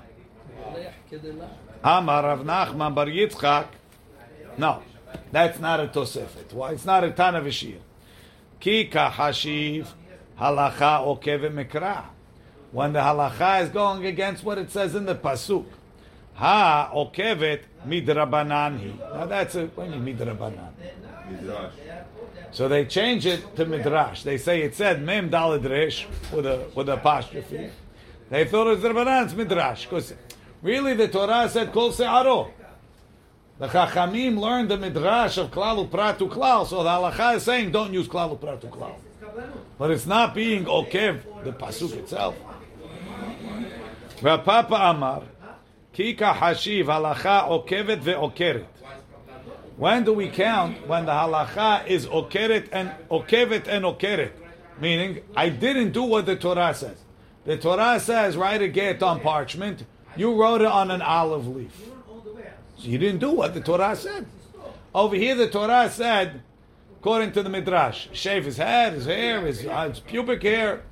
[1.82, 3.66] Amar Rav Nachman Bar Yitzchak.
[4.56, 4.82] No,
[5.31, 6.53] that's not a Tosefet.
[6.53, 6.71] Why?
[6.71, 7.77] It's not a Tana V'shir.
[8.59, 9.87] Ki kahashiv
[10.39, 12.05] halacha okevet mikra.
[12.71, 15.65] When the halacha is going against what it says in the pasuk,
[16.33, 18.97] ha okevet midrabananhi.
[18.99, 20.69] Now that's a what do you mean midrabanan.
[22.51, 24.23] So they change it to midrash.
[24.23, 27.69] They say it said mem dalid resh with a with a apostrophe.
[28.29, 30.13] They thought it was midrash because
[30.61, 32.51] really the Torah said kol se'aro.
[33.59, 36.67] The Chachamim learned the midrash of klal upratu klal.
[36.67, 38.95] So the halacha is saying don't use klal upratu klal.
[39.77, 42.35] But it's not being okev the pasuk itself.
[44.21, 45.23] Rav Papa Amar
[45.93, 48.65] kika hashiv halacha okevet ve'okeret.
[49.77, 50.87] When do we count?
[50.87, 54.31] When the halacha is okeret and okevet and okeret.
[54.79, 56.97] Meaning, I didn't do what the Torah says.
[57.45, 59.85] The Torah says, write a get on parchment.
[60.15, 61.92] You wrote it on an olive leaf.
[62.83, 64.25] He didn't do what the Torah said.
[64.93, 66.41] Over here, the Torah said,
[66.99, 70.83] according to the Midrash, shave his head, his hair, his, uh, his pubic hair.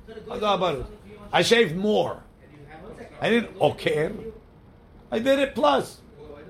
[1.32, 2.22] I shaved more.
[3.20, 4.10] I didn't okay.
[5.10, 6.00] I did it plus.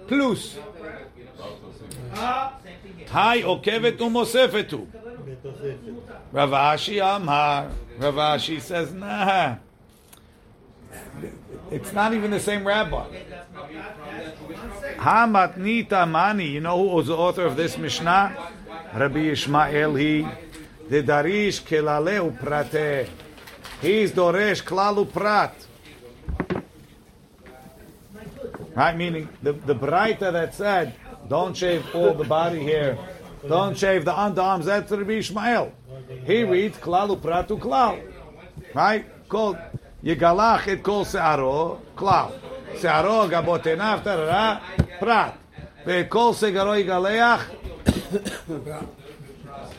[0.06, 0.58] Plus.
[2.14, 4.86] Hi, okevet umosefetu.
[6.30, 7.70] Rav Ashi Amar.
[7.98, 9.56] Rav Ashi says, nah
[11.70, 13.06] it's not even the same rabbi.
[14.96, 16.46] Hamatnita Mani.
[16.46, 18.36] You know who was the author of this Mishnah?
[18.94, 19.94] Rabbi Ishmael.
[19.94, 20.26] He
[20.88, 23.08] the Darish Kelaleu Prate.
[23.80, 25.54] He's Doresh Klalu Prat.
[28.74, 30.94] Right, meaning the the Braita that said,
[31.28, 32.98] don't shave all the body hair,
[33.48, 34.64] don't shave the underarms.
[34.64, 35.72] That's Rabbi Ishmael.
[36.24, 38.00] He reads Klalu Pratu Klal.
[38.74, 39.04] Right?
[39.28, 39.58] Called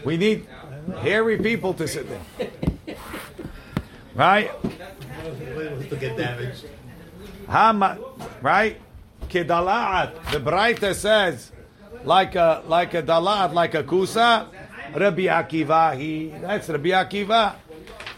[0.05, 0.47] We need
[0.99, 2.97] hairy people to sit there.
[4.15, 4.51] Right?
[8.41, 8.79] right?
[9.29, 10.31] Kedalaat.
[10.31, 11.51] The Braita says,
[12.03, 14.47] like a like a dalat, like a kusa.
[14.93, 17.55] Rabbi Akiva, he that's Rabbi Akiva.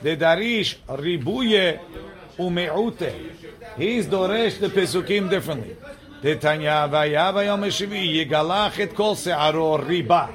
[0.06, 1.80] The Darish ribuye
[2.38, 3.12] umeute.
[3.76, 5.76] He's doresh the pesukim differently.
[6.22, 10.32] Detanya vaya vayom eshivi yigalach et kol se'aro riba.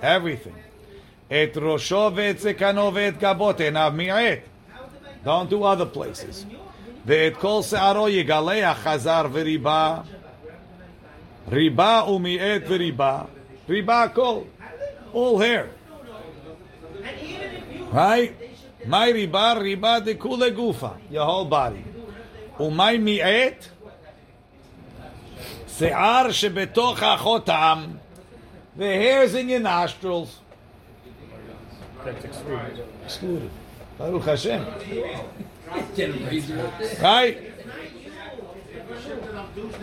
[0.00, 0.54] Everything.
[1.28, 4.40] Et rosho ve'et zekano ve'et gabot enav
[5.22, 6.46] Don't do other places.
[7.06, 10.06] Ve'et kol se'aro yigaleach chazar v'riba.
[11.50, 13.28] Riba umi'et v'riba.
[13.68, 14.46] Riba kol.
[15.12, 15.68] All hair.
[17.92, 18.45] Right?
[18.86, 21.84] My riba riba de kule gufa, your whole body.
[22.58, 23.68] Umay mi'et
[25.66, 27.98] se'ar shebetoch achotam,
[28.76, 30.38] the hairs in your nostrils.
[32.04, 32.84] That's excluded.
[33.04, 33.50] Excluded.
[33.98, 34.64] Baruch Hashem.
[37.02, 37.52] right?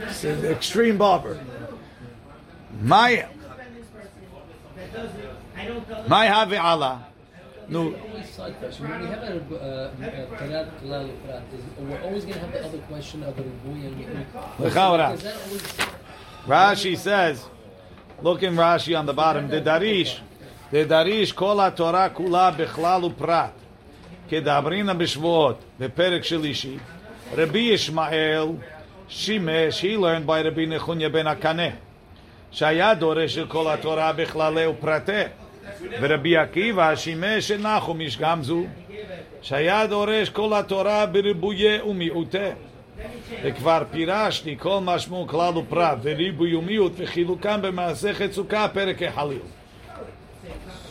[0.03, 1.39] It's an extreme barber.
[2.81, 3.27] My,
[6.07, 7.07] my have Allah.
[7.72, 8.88] No, Always side question.
[8.88, 12.52] When we have a uh, uh, Tarat Kalal Prat, is- we're always going to have
[12.52, 14.58] the other question of the Rubuy and Mi'ut.
[14.58, 15.12] L'chaora.
[15.14, 15.62] Is that always
[16.46, 17.44] Rashi says,
[18.22, 19.48] look in Rashi on the bottom.
[19.48, 20.18] The Darish,
[20.70, 23.52] the Darish kol Torah kula bechlal uprat.
[24.28, 26.76] כדברינא בשבועות, בפרק שלישי,
[27.36, 28.46] רבי ישמעאל
[29.08, 31.68] שימש, he learned by רבי נחוניה בן הקנה,
[32.50, 35.22] שהיה דורש של כל התורה בכללי ופרטי,
[36.00, 38.64] ורבי עקיבא שימש של נחום איש גם זו,
[39.42, 42.38] שהיה דורש כל התורה בריבויי ומיעוטי.
[43.44, 49.38] וכבר פירשתי כל משמעו כלל ופרט, וריבוי ומיעוט וחילוקם במסכת סוכה, פרק החליל.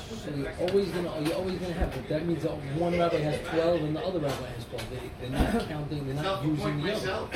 [0.10, 2.10] So you're always gonna you're always gonna have it.
[2.10, 4.88] That means that one rabbi has twelve and the other rabbi has twelve.
[4.92, 6.02] They, they're not counting.
[6.08, 7.28] They're not using the other.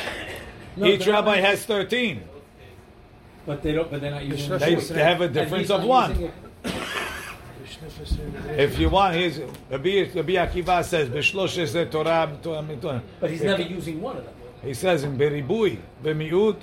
[0.78, 2.22] No, Each they're not- rabbi has 13.
[3.48, 3.90] But they don't.
[3.92, 4.50] But they're not using.
[4.58, 6.12] They, the they have a And difference he's of not one.
[7.83, 8.61] using it.
[8.61, 9.39] If you want, here's
[9.71, 11.09] Rabbi, Rabbi Akiva says.
[13.21, 14.35] But he's never using one of them.
[14.63, 16.57] He says in beribui, b'miut,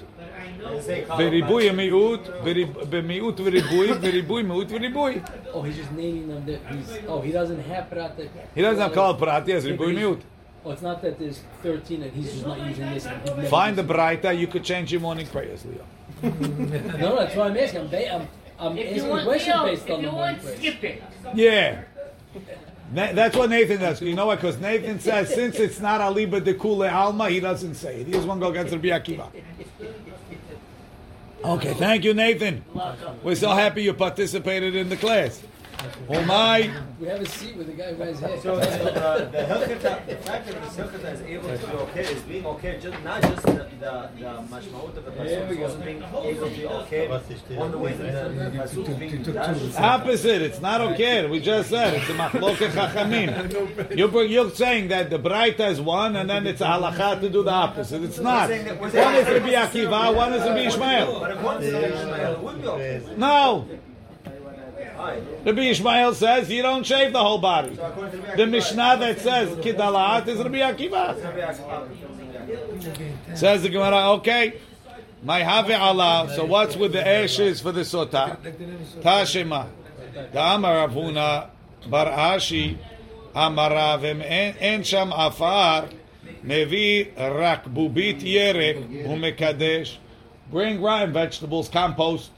[0.61, 5.29] beribui miut, b'miut v'ribui, beribui miut v'ribui.
[5.53, 6.45] Oh, he's just naming them.
[6.45, 6.97] That he's.
[7.07, 8.19] Oh, he doesn't have prat.
[8.55, 10.21] He doesn't have kol prat, he has Yeah, but ribui miut.
[10.65, 13.05] Oh, it's not that there's thirteen and he's just not using this.
[13.05, 15.85] and he's never Find the using- braita, you could change your morning prayers, Leo.
[16.23, 16.29] No,
[16.97, 17.81] no, that's what I'm asking.
[17.81, 18.27] I'm, I'm,
[18.59, 20.83] I'm If you a want, question Leo, based if on you the want, one skip
[20.83, 21.03] it.
[21.33, 21.81] Yeah.
[22.91, 24.01] Na- That's what Nathan does.
[24.01, 24.37] You know what?
[24.39, 28.07] Because Nathan says since it's not aliba de kule alma, he doesn't say it.
[28.07, 29.27] He doesn't want to go against Rabbi Akiva.
[31.43, 32.63] Okay, thank you, Nathan.
[33.21, 35.41] We're so happy you participated in the class.
[36.09, 36.71] Oh my!
[36.99, 38.37] We have a seat with the guy who has hair.
[38.41, 42.01] So, so the, the hilchata, the fact that the hilchata is able to be okay
[42.01, 45.77] is being okay, just not just the the, the mashmaut of the pasuk, it's also
[45.79, 47.07] being able to be okay
[47.57, 49.79] on the way that the, the pasuk being dashed.
[49.79, 50.41] Opposite.
[50.41, 51.27] It's not okay.
[51.29, 53.97] We just said it's a machloket chachamim.
[53.97, 57.43] You're, you're saying that the braita is one, and then it's a halacha to do
[57.43, 58.03] the opposite.
[58.03, 58.49] It's not.
[58.49, 61.19] One is saying- Rabbi Akiva, one is Rabbi Ishmael.
[61.19, 63.01] But if one is Ishmael, it would be okay.
[63.17, 63.67] No.
[65.45, 67.75] Rabbi Ishmael says you don't shave the whole body.
[67.75, 71.15] So according to Rabbi The Mishnah that says kidalat is Rabbi Akiva.
[73.37, 74.59] Says the Gemara, okay.
[75.23, 76.31] My have Allah.
[76.35, 78.37] So what's with the ashes for the sota?
[79.01, 79.67] Tashema.
[80.13, 81.49] The Amar Avuna
[81.89, 82.77] Bar Ashi
[83.35, 85.89] Amarav en en sham afar
[86.43, 89.97] mevi rak bubit yerek umekadesh.
[90.51, 92.31] Bring rotten vegetables, compost.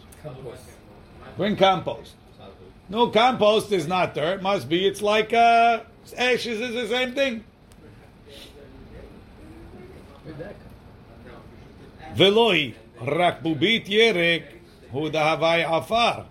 [1.38, 2.14] Bring compost.
[2.90, 4.42] No compost is not dirt.
[4.42, 4.86] Must be.
[4.86, 5.82] It's like uh,
[6.18, 7.44] ashes is the same thing.
[10.38, 10.56] That?
[12.16, 14.44] Veloi rak bubit yerek
[14.92, 16.26] hu dahavai afar.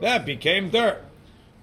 [0.00, 1.02] That became dirt.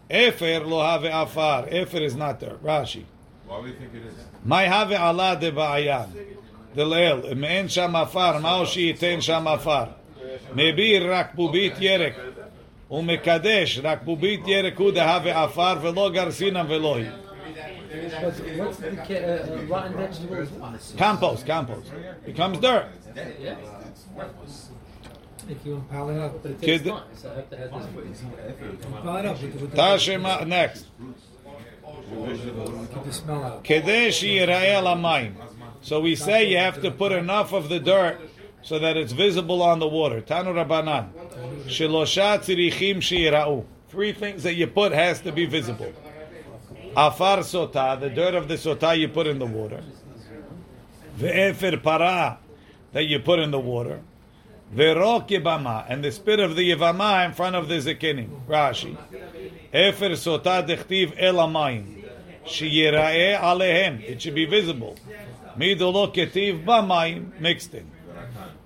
[0.09, 1.67] Efer lo have afar.
[1.69, 2.63] Efer is not dirt.
[2.63, 3.03] Rashi.
[3.45, 4.13] Why do you think it is?
[4.43, 6.09] My have Allah de ba'ayan.
[6.73, 7.43] The leil.
[7.45, 8.39] En sham afar.
[8.39, 9.95] Mao shi yiten sham afar.
[10.53, 12.15] Mebir rak bubit yerek.
[12.90, 17.07] ומקדש רק בובית ירק הוא דהווה עפר ולא גרסינם ולא היא.
[17.07, 20.48] What's, what's the ca- uh, uh, rotten vegetables?
[20.98, 21.90] Compost, compost.
[22.26, 22.86] Becomes dirt.
[23.16, 23.54] Yeah.
[25.48, 27.70] If you pile it up, But it takes Kid- time, so I have to have
[27.72, 28.20] this.
[29.02, 30.84] pile it up with, with the, Tashema, next.
[32.92, 33.64] keep the smell out.
[33.64, 35.34] Kedesh yira'eh lamayim.
[35.82, 38.20] So we say you have to put enough of the dirt
[38.64, 40.22] so that it's visible on the water.
[40.22, 41.09] Tanu Rabbanan.
[41.66, 43.66] Shelosha tzirichim.
[43.89, 45.91] Three things that you put has to be visible.
[46.95, 49.84] Afar sota, the dirt of the sota you put in the water.
[51.18, 52.39] Ve'efer para,
[52.93, 54.01] that you put in the water.
[54.74, 58.30] Ve'rok yibama, and the spit of the yivama in front of the zekinim.
[58.47, 58.95] Rashi.
[59.74, 62.05] Efer sota dechtiv el amayim.
[62.45, 64.01] Sheyira'eh alehem.
[64.01, 64.95] It should be visible.
[65.57, 67.90] Midolo ketiv bamayim, mixed in.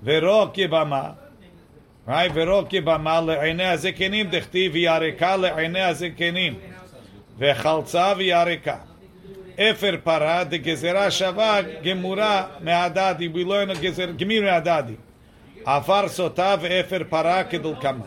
[0.06, 1.16] Ve'rok yibama.
[2.08, 2.32] Right?
[2.32, 6.56] Ve'rok yibama le'einei hazekinim dechtiv yareka le'einei hazekinim.
[7.40, 8.78] וחלצה וירקה.
[9.60, 13.30] אפר פרה דגזרה שווה גמורה מהדדי.
[13.34, 14.96] Learn a גזר, גמיר מהדדי.
[15.66, 18.06] עפר סוטה ואפר פרה כדלקמה.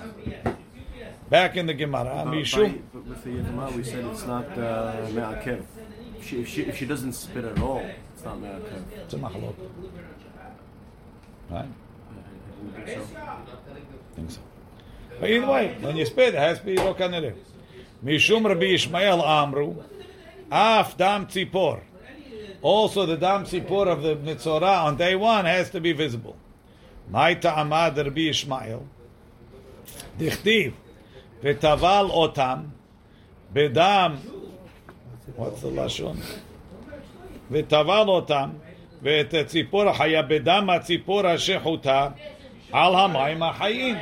[1.31, 2.73] Back in the Gemara, משום...
[2.95, 5.63] with the Yatama, we said it's not uh, me'akev.
[6.19, 7.85] If she, if, she, if she doesn't spit at all,
[8.15, 8.83] it's not me'akev.
[9.05, 9.55] It's a machlok.
[11.51, 11.69] Right?
[12.76, 13.16] I think so.
[14.16, 14.40] think so.
[15.20, 17.36] But either way, when you spit, it has to be rokanere.
[18.04, 19.76] Mishum Rabbi Ishmael Amru,
[20.52, 21.82] Af Dam Tzipor.
[22.62, 26.36] Also, the Dam Tzipor of the Mitzorah on day one has to be visible.
[27.12, 28.86] Maita Amad Rabbi Ishmael.
[30.18, 30.74] Dichtiv.
[31.42, 32.70] V'taval otam.
[33.54, 34.18] Bedam.
[35.36, 36.18] What's the lashon?
[37.52, 38.50] וטבל אותם,
[39.02, 42.08] ואת הציפור החיה בדם הציפור השחוטה
[42.73, 43.99] Al hamayim hayin.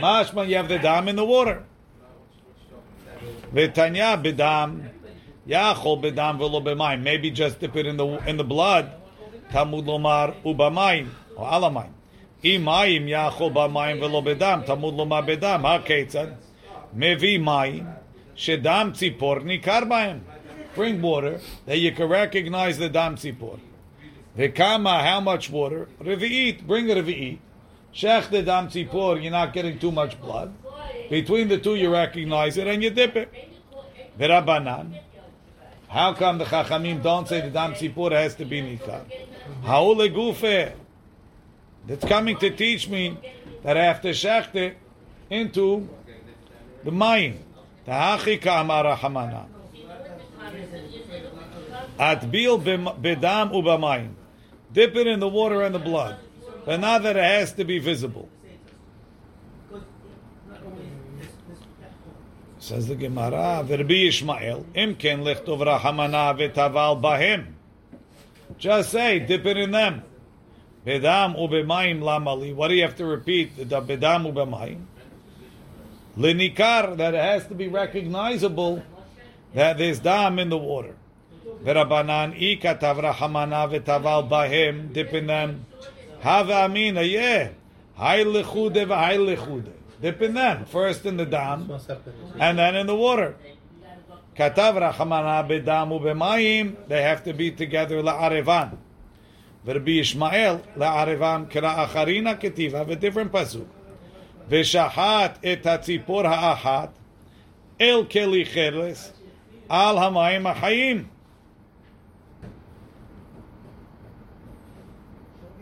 [0.00, 1.64] mashma you have the dam in the water.
[3.52, 4.88] V'tanya b'dam.
[5.46, 7.02] Yachol b'dam v'lo b'mayim.
[7.02, 8.90] Maybe just dip it in the in the blood.
[9.50, 11.92] Tamud lomar ubamayim or alamayim.
[12.42, 14.64] Imayim yachol b'mayim v'lo b'dam.
[14.66, 15.60] Tamud lomar b'dam.
[15.62, 16.36] Ha'ketzad.
[16.96, 17.94] Mevi mayim.
[18.34, 20.20] Shedam tzipor nikar b'ayim.
[20.74, 23.58] Bring water that you can recognize the dam tzipor.
[24.36, 25.88] V'kama, how much water?
[26.02, 27.38] Revi'it, bring a revi'it.
[27.96, 30.52] Shech the dam tzipor, you're not getting too much blood.
[31.08, 33.32] Between the two, you recognize it and you dip it.
[34.20, 34.98] Verabanan.
[35.88, 39.02] How come the chachamim don't say the dam tzipor has to be nikar?
[39.64, 40.74] Haule gufe.
[41.86, 43.16] That's coming to teach me
[43.62, 44.76] that shecht it
[45.30, 45.88] into
[46.84, 47.38] the mayim.
[47.86, 49.46] Tahachi ka'amar rahamana.
[51.98, 52.62] Atbil
[53.00, 54.12] bedam ubamayim.
[54.70, 56.18] Dip it in the water and the blood.
[56.66, 58.28] But not that it has to be visible.
[62.58, 67.52] Says the Gemara, Verbi Ishmael, Imken lichtov rahamana v'taval bahim.
[68.58, 70.02] Just say, dip it in them.
[70.84, 72.52] Bedam ubemayim lamali.
[72.52, 73.56] What do you have to repeat?
[73.56, 74.80] The bedam ubemayim.
[76.18, 78.82] Linikar, that it has to be recognizable
[79.54, 80.96] that there's dam in the water.
[81.62, 85.66] Verabanan i katav rahamana v'taval bahim, dip in them.
[86.20, 87.50] Have amina, yeah.
[87.96, 89.72] Hay lechude v'hay lechude.
[90.00, 90.64] Dip in them.
[90.66, 91.70] First in the dam,
[92.38, 93.36] and then in the water.
[94.36, 98.76] Katav rachamana bedam ubemayim, they have to be together la'arevan.
[99.66, 103.66] Verbi Ishmael la'arevan kira acharina ketiv, have a different pasuk.
[104.50, 106.90] V'shahat et hatzipor
[107.80, 109.12] el keli cheres
[109.70, 111.06] al hamayim ha'chayim.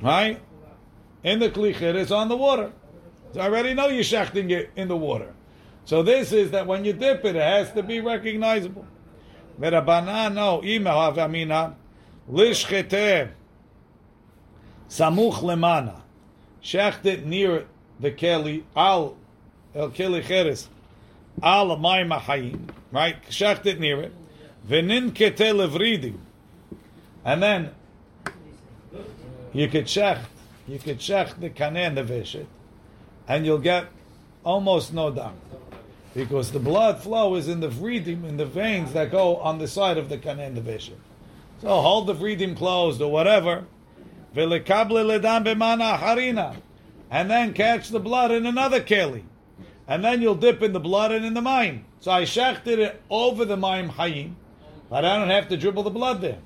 [0.00, 0.40] Right?
[1.22, 2.72] In the klicher is on the water.
[3.32, 5.34] So I already know you're shechting it in the water.
[5.84, 8.86] So this is that when you dip it, it has to be recognizable.
[9.58, 9.70] No,
[12.30, 13.30] lishchete,
[14.88, 16.00] samuch lemana,
[16.62, 17.66] shecht it near
[18.00, 19.16] the keli, al,
[19.74, 20.68] el keli cheres,
[21.42, 23.22] al mayim ha'chayim, right?
[23.28, 24.12] Shecht it near it.
[24.66, 26.18] V'nin kete levridim.
[27.24, 27.70] And then
[29.54, 30.18] you could check,
[30.68, 32.46] you could check the kanen, the veshit,
[33.26, 33.86] and you'll get
[34.42, 35.32] almost no dam.
[36.12, 39.66] Because the blood flow is in the vridim, in the veins that go on the
[39.66, 40.98] side of the kanen, the veshit.
[41.62, 43.64] So hold the vridim closed or whatever,
[44.34, 46.56] harina,
[47.10, 49.22] and then catch the blood in another keli.
[49.86, 51.82] And then you'll dip in the blood and in the mayim.
[52.00, 54.34] So I shechted it over the mayim hayim,
[54.90, 56.38] but I don't have to dribble the blood there.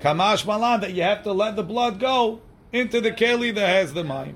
[0.00, 2.40] Kamash malan that you have to let the blood go
[2.72, 4.34] into the keli that has the mayim.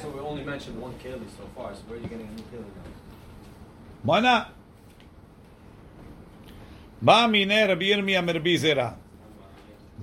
[0.00, 1.74] So we only mentioned one keli so far.
[1.74, 2.64] So where are you getting a new keli?
[4.02, 4.52] Why not?
[7.00, 8.94] Ma mineh Rabbi Yirmiyah mi Rabbi Zera.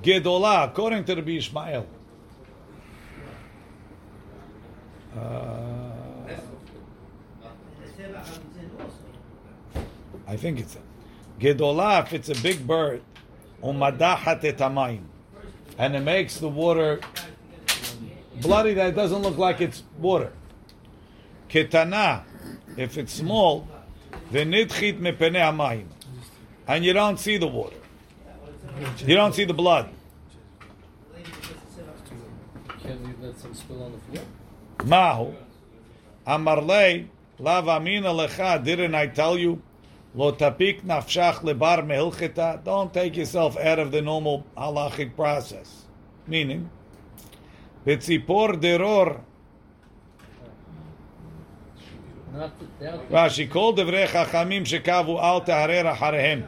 [0.01, 1.87] Gedola, according to Rabbi Ishmael.
[5.15, 5.87] Uh,
[10.27, 10.79] I think it's a
[11.39, 13.01] Gedola if it's a big bird.
[13.67, 15.03] Umadahat et hamayim.
[15.77, 17.01] And it makes the water
[18.41, 20.31] bloody that it doesn't look like it's water.
[21.49, 22.23] Ketana,
[22.77, 23.67] if it's small,
[24.31, 25.87] v'nidchit mepene hamayim.
[26.65, 27.75] And you don't see the water.
[29.05, 29.89] You don't see the blood.
[32.81, 34.25] Can't leave that some spill on the floor.
[34.85, 35.33] Mahu.
[36.25, 37.07] Amarlei,
[37.39, 39.61] lav amina lecha, didn't I tell you?
[40.15, 42.63] Lo tapik nafshach lebar mehilcheta.
[42.63, 45.85] Don't take yourself out of the normal halachic process.
[46.25, 46.69] Meaning,
[47.85, 49.21] betzipor deror.
[53.09, 56.47] Rashi, kol devrei chachamim shekavu al taharer acharehem.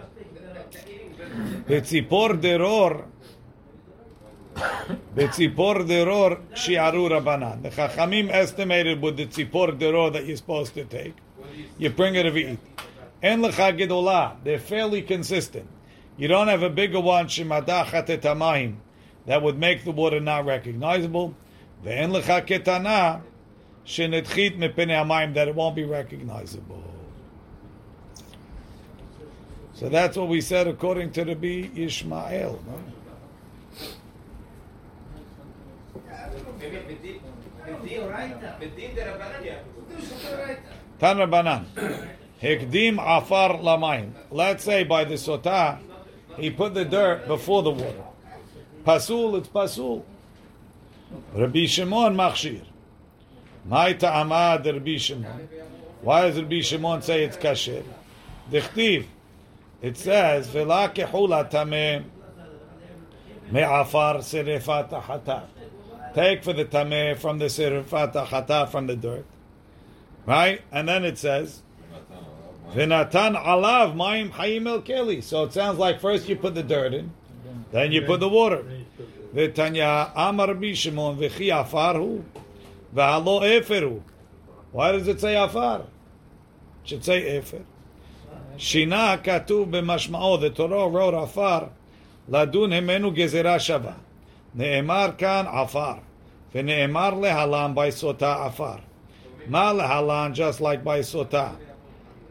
[1.67, 3.05] Betzipor deror.
[5.15, 7.61] Betzipor deror shiaru rabanan.
[7.63, 11.15] The chachamim estimated with the tzipor deror that you're supposed to take.
[11.77, 12.59] You bring it to eat.
[13.21, 14.37] En lecha.
[14.43, 15.67] They're fairly consistent.
[16.17, 18.75] You don't have a bigger one shemadachat etamayim
[19.25, 21.35] that would make the water not recognizable.
[21.83, 23.21] Ve'en lecha ketana
[23.85, 26.83] shenetchit mepene hamayim that it won't be recognizable.
[29.73, 32.59] So that's what we said according to Rabbi Ishmael.
[32.67, 32.79] No?
[40.99, 41.65] Tan Rabbanan.
[42.41, 44.11] Hekdim afar lamayim.
[44.31, 45.79] Let's say by the sotah,
[46.37, 48.03] he put the dirt before the water.
[48.85, 50.03] Pasul, it's pasul.
[51.33, 52.61] Rabbi Shimon machshir.
[53.65, 55.49] My ta'amad Rabbi Shimon.
[56.01, 57.83] Why does Rabbi Shimon say it's kasher?
[58.49, 59.05] Dichtiv.
[59.81, 62.03] It says, "V'la kehula tameh
[63.51, 65.43] me'afar serefat hatat."
[66.13, 69.25] Take for the tameh from the serefat hatat from the dirt,
[70.25, 70.61] right?
[70.71, 71.61] And then it says,
[72.73, 75.23] Vinatan alav mayim chayim el keli.
[75.23, 77.11] So it sounds like first you put the dirt in,
[77.71, 78.63] then you put the water.
[79.33, 82.23] V'tanya amar bishimon v'chi afarhu
[82.93, 84.01] v'halo eferu.
[84.71, 85.79] Why does it say afar?
[85.79, 87.61] It should say efer.
[88.57, 90.39] Shina katuv b'mashma'o.
[90.39, 91.69] The Torah wrote afar.
[92.29, 93.95] Ladun hemenu gezerah shava.
[94.55, 96.01] Ne'emar kan afar.
[96.53, 98.81] V'ne'emar lehalan by sota afar.
[99.47, 101.55] Ma lehalan just like by sota.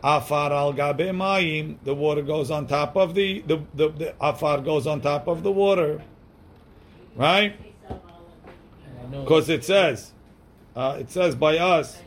[0.02, 4.60] Afar al gabe mayim, the water goes on top of the the, the the afar
[4.60, 6.00] goes on top of the water,
[7.16, 7.56] right?
[9.10, 10.12] Because it says,
[10.76, 11.98] uh, it says by us.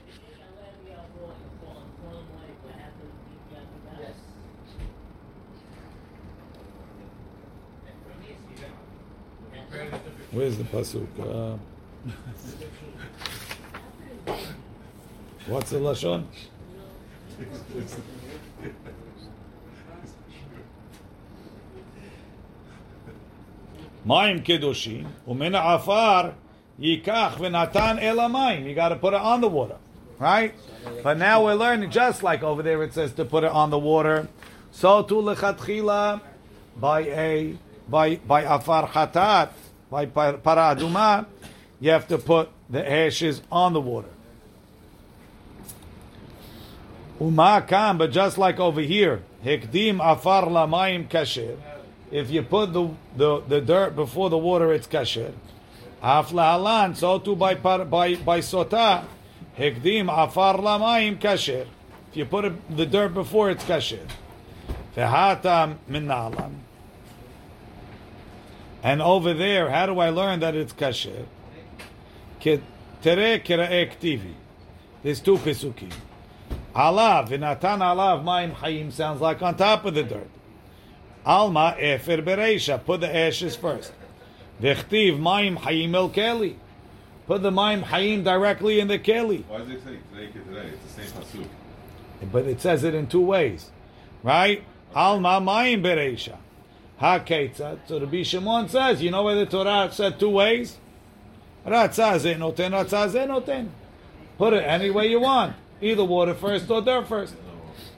[10.32, 11.08] Where's the pasuk?
[11.20, 11.58] Uh,
[15.48, 16.26] what's the lashon?
[24.06, 24.44] Mayim
[25.56, 26.34] afar
[26.80, 28.66] yikach v'natan elamayim.
[28.66, 29.78] You got to put it on the water,
[30.18, 30.54] right?
[31.04, 33.78] But now we're learning, just like over there it says to put it on the
[33.78, 34.28] water.
[34.72, 36.22] So to lechatchila
[36.78, 39.50] by a by by afar chatat
[39.92, 41.28] by paraduma,
[41.80, 44.10] you have to put the ashes on the water.
[47.22, 51.56] Uma kam, but just like over here, hekdim afar lamayim kasher.
[52.10, 55.32] If you put the, the, the dirt before the water, it's kasher.
[56.02, 59.04] Af lahalan, so too by by by sota,
[59.56, 61.68] hekdim afar lamayim kasher.
[62.10, 64.04] If you put the dirt before, it's kasher.
[64.98, 66.56] V'hata min na'alam.
[68.82, 71.28] And over there, how do I learn that it's kasher?
[72.42, 74.34] Tere kira'e ktivi.
[75.04, 75.92] There's two pesukim.
[76.76, 80.30] Alav, v'natan alav mayim hayim sounds like on top of the dirt.
[81.26, 82.84] Alma efer bereisha.
[82.84, 83.92] Put the ashes first.
[84.62, 86.56] V'chtiv mayim hayim el keli.
[87.28, 89.44] Put the mayim hayim directly in the keli.
[89.48, 90.70] Why does it say today, today?
[90.70, 91.48] It's the same pasuk.
[92.32, 93.70] But it says it in two ways,
[94.24, 94.64] right?
[94.96, 96.38] Alma mayim bereisha.
[97.00, 97.80] Ha ketzad.
[97.88, 100.78] So Rabbi Shimon says, you know where the Torah said two ways?
[101.66, 103.70] Ratzah zenoten, ratzah zenoten.
[104.38, 105.56] Put it any way you want.
[105.82, 107.36] Either water first or dirt first.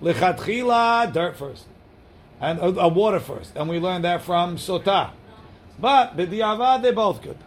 [0.02, 1.66] Lichatchila, dirt first.
[2.40, 5.12] and uh, uh, water first, and we learned that from Sotah.
[5.80, 7.38] But b'diavad they're both good.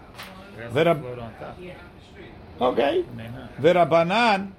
[0.72, 1.59] V'rab- Float on top.
[2.61, 3.05] Okay.
[3.61, 4.53] V'rabanan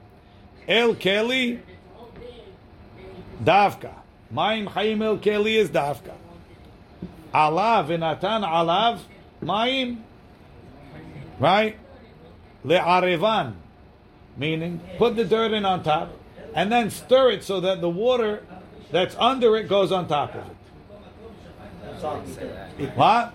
[0.67, 1.59] el keli
[3.43, 3.93] davka.
[4.33, 6.13] Mayim chayim el keli is davka.
[7.33, 8.99] Alav v'natan alav
[9.43, 9.97] mayim.
[11.39, 11.77] Right?
[12.65, 13.53] Le'arevan.
[14.37, 16.11] Meaning, put the dirt in on top,
[16.53, 18.43] and then stir it so that the water
[18.91, 20.55] that's under it goes on top of it.
[22.95, 23.33] What?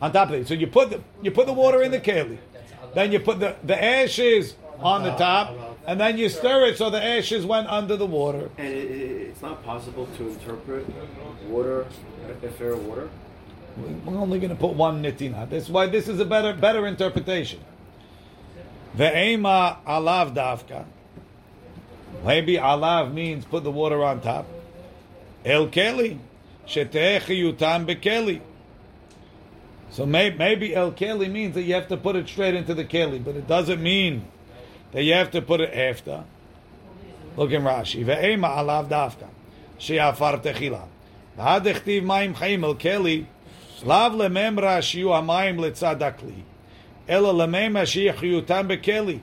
[0.00, 0.48] On top of it.
[0.48, 2.38] So you put the you put the water in the keli,
[2.94, 5.54] then you put the, the ashes on the top,
[5.86, 8.48] and then you stir it so the ashes went under the water.
[8.56, 10.86] And it, it, it's not possible to interpret
[11.46, 11.86] water,
[12.42, 13.10] if fair water.
[14.04, 15.48] We're only going to put one nitina.
[15.48, 17.60] That's why this is a better better interpretation.
[18.96, 20.84] Ve'ema alav davka.
[22.24, 24.46] Maybe alav means put the water on top.
[25.44, 26.18] El keli.
[26.66, 28.40] Shetechiyutam bekeli.
[29.90, 32.84] So may, maybe el keli means that you have to put it straight into the
[32.84, 34.24] keli, but it doesn't mean
[34.92, 36.24] that you have to put it after.
[37.36, 38.04] Look in Rashi.
[38.04, 39.28] Ve'ema alav davka.
[39.78, 40.82] She'afar techila.
[41.38, 43.26] V'adechtiv mayim chaim el keli.
[43.84, 46.42] Lav lemem rashiu hamayim letzadakli.
[47.09, 49.17] אלא למימרא שיחיותם בכלי,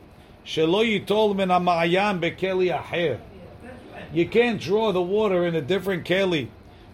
[0.45, 3.15] שלא ייטול מן המעיין בכלי אחר.
[4.15, 6.47] You can't draw the water in a different כלי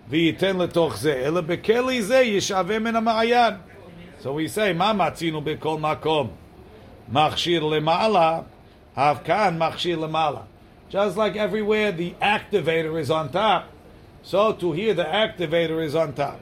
[0.09, 3.55] וייתן לתוך זה, אלא בכלי זה ישאבה מן המעיין.
[4.23, 6.29] So we say, מה מצינו בכל מקום?
[7.13, 8.41] מכשיר למעלה,
[8.95, 10.41] אף כאן מכשיר למעלה.
[10.91, 13.63] Just like everywhere the activator is on top,
[14.23, 16.39] so to here the activator is on top.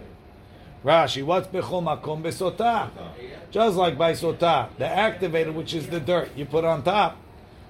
[0.84, 2.90] Rashi, what's bechol makom besotah?
[3.52, 7.18] Just like by sotah, the activator, which is the dirt, you put on top.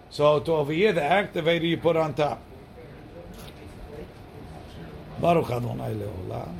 [0.09, 2.41] So to over here, the activator you put on top.
[5.19, 6.55] Baruch Adonai leolam.